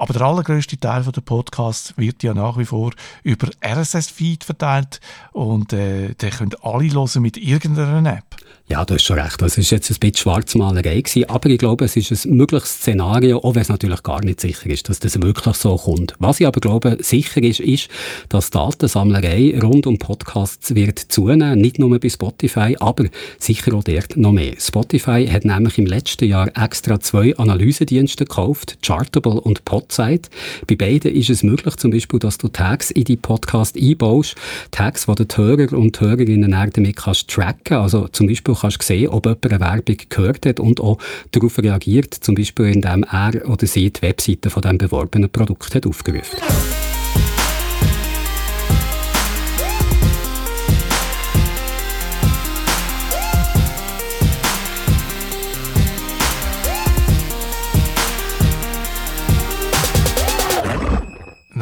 Aber 0.02 0.14
der 0.14 0.22
allergrößte 0.22 0.80
Teil 0.80 1.04
der 1.04 1.20
Podcasts 1.20 1.94
wird 1.96 2.24
ja 2.24 2.34
nach 2.34 2.58
wie 2.58 2.64
vor 2.64 2.90
über 3.22 3.48
RSS-Feed 3.64 4.42
verteilt 4.42 5.00
und 5.30 5.72
äh, 5.72 6.14
den 6.14 6.30
können 6.30 6.56
alle 6.60 6.92
hören 6.92 7.22
mit 7.22 7.36
irgendeiner 7.36 8.12
App. 8.12 8.36
Ja, 8.68 8.84
du 8.84 8.94
hast 8.94 9.04
schon 9.04 9.18
recht. 9.18 9.42
Das 9.42 9.58
ist 9.58 9.70
jetzt 9.70 9.90
ein 9.90 9.98
bisschen 9.98 10.16
Schwarzmalerei 10.16 11.02
gewesen, 11.02 11.28
aber 11.28 11.50
ich 11.50 11.58
glaube, 11.58 11.84
es 11.84 11.94
ist 11.94 12.24
ein 12.24 12.36
mögliches 12.36 12.70
Szenario, 12.76 13.38
auch 13.38 13.54
wenn 13.54 13.62
es 13.62 13.68
natürlich 13.68 14.02
gar 14.02 14.24
nicht 14.24 14.40
sicher 14.40 14.70
ist, 14.70 14.88
dass 14.88 14.98
das 14.98 15.20
wirklich 15.20 15.56
so 15.56 15.76
kommt. 15.76 16.14
Was 16.20 16.40
ich 16.40 16.46
aber 16.46 16.60
glaube, 16.60 16.96
sicher 17.00 17.42
ist, 17.42 17.60
ist, 17.60 17.88
dass 18.28 18.50
Datensammlerei 18.50 19.58
rund 19.62 19.86
um 19.86 19.98
Podcasts 19.98 20.74
wird 20.74 20.98
zunehmen, 20.98 21.60
nicht 21.60 21.78
nur 21.78 21.98
bei 22.00 22.08
Spotify, 22.08 22.76
aber 22.80 23.06
sicher 23.38 23.74
auch 23.74 23.84
dort 23.84 24.16
noch 24.16 24.32
mehr. 24.32 24.54
Spotify 24.58 25.28
hat 25.30 25.44
nämlich 25.44 25.76
im 25.76 25.86
letzten 25.86 26.24
Jahr 26.24 26.48
extra 26.56 26.98
zwei 26.98 27.36
Analysedienste 27.36 28.24
gekauft, 28.24 28.78
Chartable 28.80 29.40
und 29.40 29.64
Podsite. 29.92 30.30
Bei 30.66 30.76
beiden 30.76 31.14
ist 31.14 31.30
es 31.30 31.42
möglich, 31.42 31.76
zum 31.76 31.90
Beispiel, 31.90 32.18
dass 32.18 32.38
du 32.38 32.48
Tags 32.48 32.90
in 32.90 33.04
die 33.04 33.16
Podcast 33.16 33.76
einbaust, 33.76 34.34
Tags, 34.70 35.06
die 35.06 35.26
die 35.26 35.36
Hörer 35.36 35.72
und 35.76 36.00
Hörerinnen 36.00 36.50
damit 36.72 36.96
kannst 36.96 37.28
tracken, 37.28 37.76
also 37.76 38.08
zum 38.08 38.26
Beispiel 38.26 38.54
kannst 38.58 38.82
sehen, 38.82 39.08
ob 39.08 39.26
jemand 39.26 39.46
eine 39.46 39.60
Werbung 39.60 39.96
gehört 40.08 40.46
hat 40.46 40.60
und 40.60 40.80
auch 40.80 40.98
darauf 41.32 41.58
reagiert, 41.58 42.14
zum 42.14 42.34
Beispiel 42.34 42.66
indem 42.66 43.04
er 43.04 43.48
oder 43.48 43.66
sie 43.66 43.90
die 43.90 44.02
Webseite 44.02 44.50
von 44.50 44.62
dem 44.62 44.78
beworbenen 44.78 45.30
Produkt 45.30 45.74
hat 45.74 45.86
aufgerufen. 45.86 46.38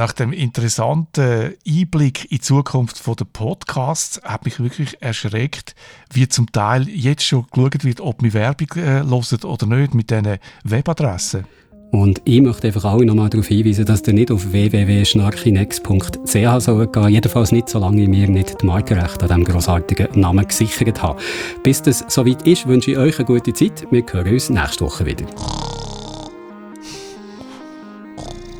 Nach 0.01 0.13
dem 0.15 0.33
interessanten 0.33 1.55
Einblick 1.69 2.25
in 2.25 2.39
die 2.39 2.41
Zukunft 2.41 3.07
der 3.07 3.27
Podcasts 3.27 4.19
hat 4.25 4.47
mich 4.47 4.59
wirklich 4.59 5.03
erschreckt, 5.03 5.75
wie 6.11 6.27
zum 6.27 6.51
Teil 6.53 6.89
jetzt 6.89 7.23
schon 7.23 7.45
geschaut 7.53 7.85
wird, 7.85 8.01
ob 8.01 8.23
wir 8.23 8.33
Werbung 8.33 8.69
äh, 8.77 9.03
hören 9.03 9.45
oder 9.45 9.67
nicht 9.67 9.93
mit 9.93 10.11
diesen 10.11 10.39
Webadressen. 10.65 11.45
Und 11.91 12.23
ich 12.25 12.41
möchte 12.41 12.69
einfach 12.69 12.87
alle 12.87 13.05
nochmal 13.05 13.29
darauf 13.29 13.49
hinweisen, 13.49 13.85
dass 13.85 14.01
ihr 14.07 14.15
nicht 14.15 14.31
auf 14.31 14.51
www.schnarchinex.ch 14.51 16.65
sollt 16.65 16.93
gehen. 16.95 17.09
Jedenfalls 17.11 17.53
nicht, 17.53 17.69
solange 17.69 18.11
wir 18.11 18.29
nicht 18.31 18.63
die 18.63 18.67
Markenrechte 18.67 19.25
an 19.25 19.29
diesem 19.29 19.45
grossartigen 19.45 20.19
Namen 20.19 20.49
gesichert 20.49 21.03
haben. 21.03 21.21
Bis 21.63 21.83
das 21.83 22.07
soweit 22.09 22.47
ist, 22.47 22.67
wünsche 22.67 22.93
ich 22.93 22.97
euch 22.97 23.19
eine 23.19 23.27
gute 23.27 23.53
Zeit. 23.53 23.87
Wir 23.91 24.03
hören 24.11 24.33
uns 24.33 24.49
nächste 24.49 24.83
Woche 24.83 25.05
wieder. 25.05 25.27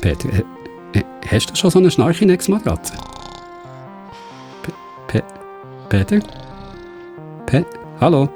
Peter, 0.01 0.29
äh, 0.29 0.43
Hast 1.27 1.49
du 1.49 1.55
schon 1.55 1.71
so 1.71 1.79
eine 1.79 1.89
Schnarchinex-Matratze? 1.89 2.93
Peter? 5.89 6.19
Pe 7.45 7.65
Hallo? 7.99 8.29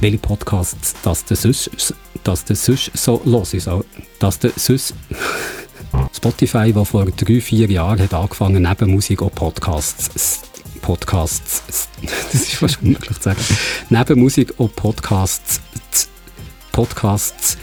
Welche 0.00 0.18
Podcasts, 0.18 0.94
dass 1.02 1.24
du 1.24 1.34
sonst, 1.34 1.94
dass 2.22 2.44
du 2.44 2.54
sonst 2.54 2.90
so 2.94 3.20
los 3.24 3.54
ist, 3.54 3.68
dass 4.18 4.38
du 4.38 4.50
sonst... 4.56 4.94
Spotify, 6.12 6.72
der 6.72 6.84
vor 6.84 7.04
drei, 7.06 7.40
vier 7.40 7.70
Jahren 7.70 8.00
hat 8.00 8.14
angefangen, 8.14 8.62
neben 8.62 8.90
Musik 8.90 9.22
auch 9.22 9.32
Podcasts 9.32 10.42
Podcasts, 10.84 11.62
das 12.02 12.34
ist 12.34 12.54
fast 12.56 12.82
unmöglich 12.82 13.16
zu 13.16 13.22
sagen, 13.22 13.40
neben 13.88 14.20
Musik 14.20 14.52
auch 14.58 14.70
Podcasts 14.76 15.60
Podcasts. 16.74 17.56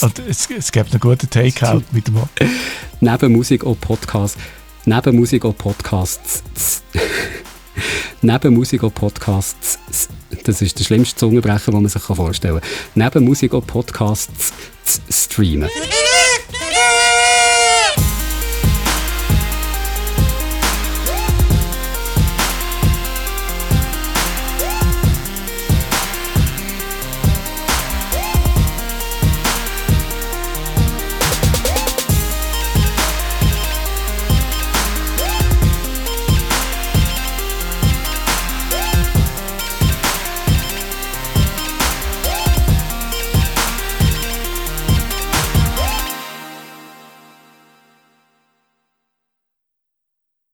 Und 0.00 0.16
es, 0.20 0.48
es 0.48 0.70
gibt 0.70 0.92
einen 0.92 1.00
guten 1.00 1.28
Takeout 1.28 1.82
mit 1.90 2.06
dem 2.06 2.22
Neben 3.00 3.32
Musik 3.32 3.64
und 3.64 3.80
Podcasts. 3.80 4.38
Neben 4.84 5.16
Musik 5.16 5.44
und 5.44 5.58
Podcasts. 5.58 6.44
Neben 8.22 8.54
Musik 8.54 8.84
und 8.84 8.94
Podcasts. 8.94 9.80
Das 10.44 10.62
ist 10.62 10.78
der 10.78 10.84
schlimmste 10.84 11.16
Zungenbrecher, 11.16 11.72
den 11.72 11.82
man 11.82 11.88
sich 11.88 12.02
vorstellen 12.02 12.60
kann. 12.60 12.70
Neben 12.94 13.24
Musik 13.24 13.54
und 13.54 13.66
Podcasts 13.66 14.52
streamen. 15.10 15.68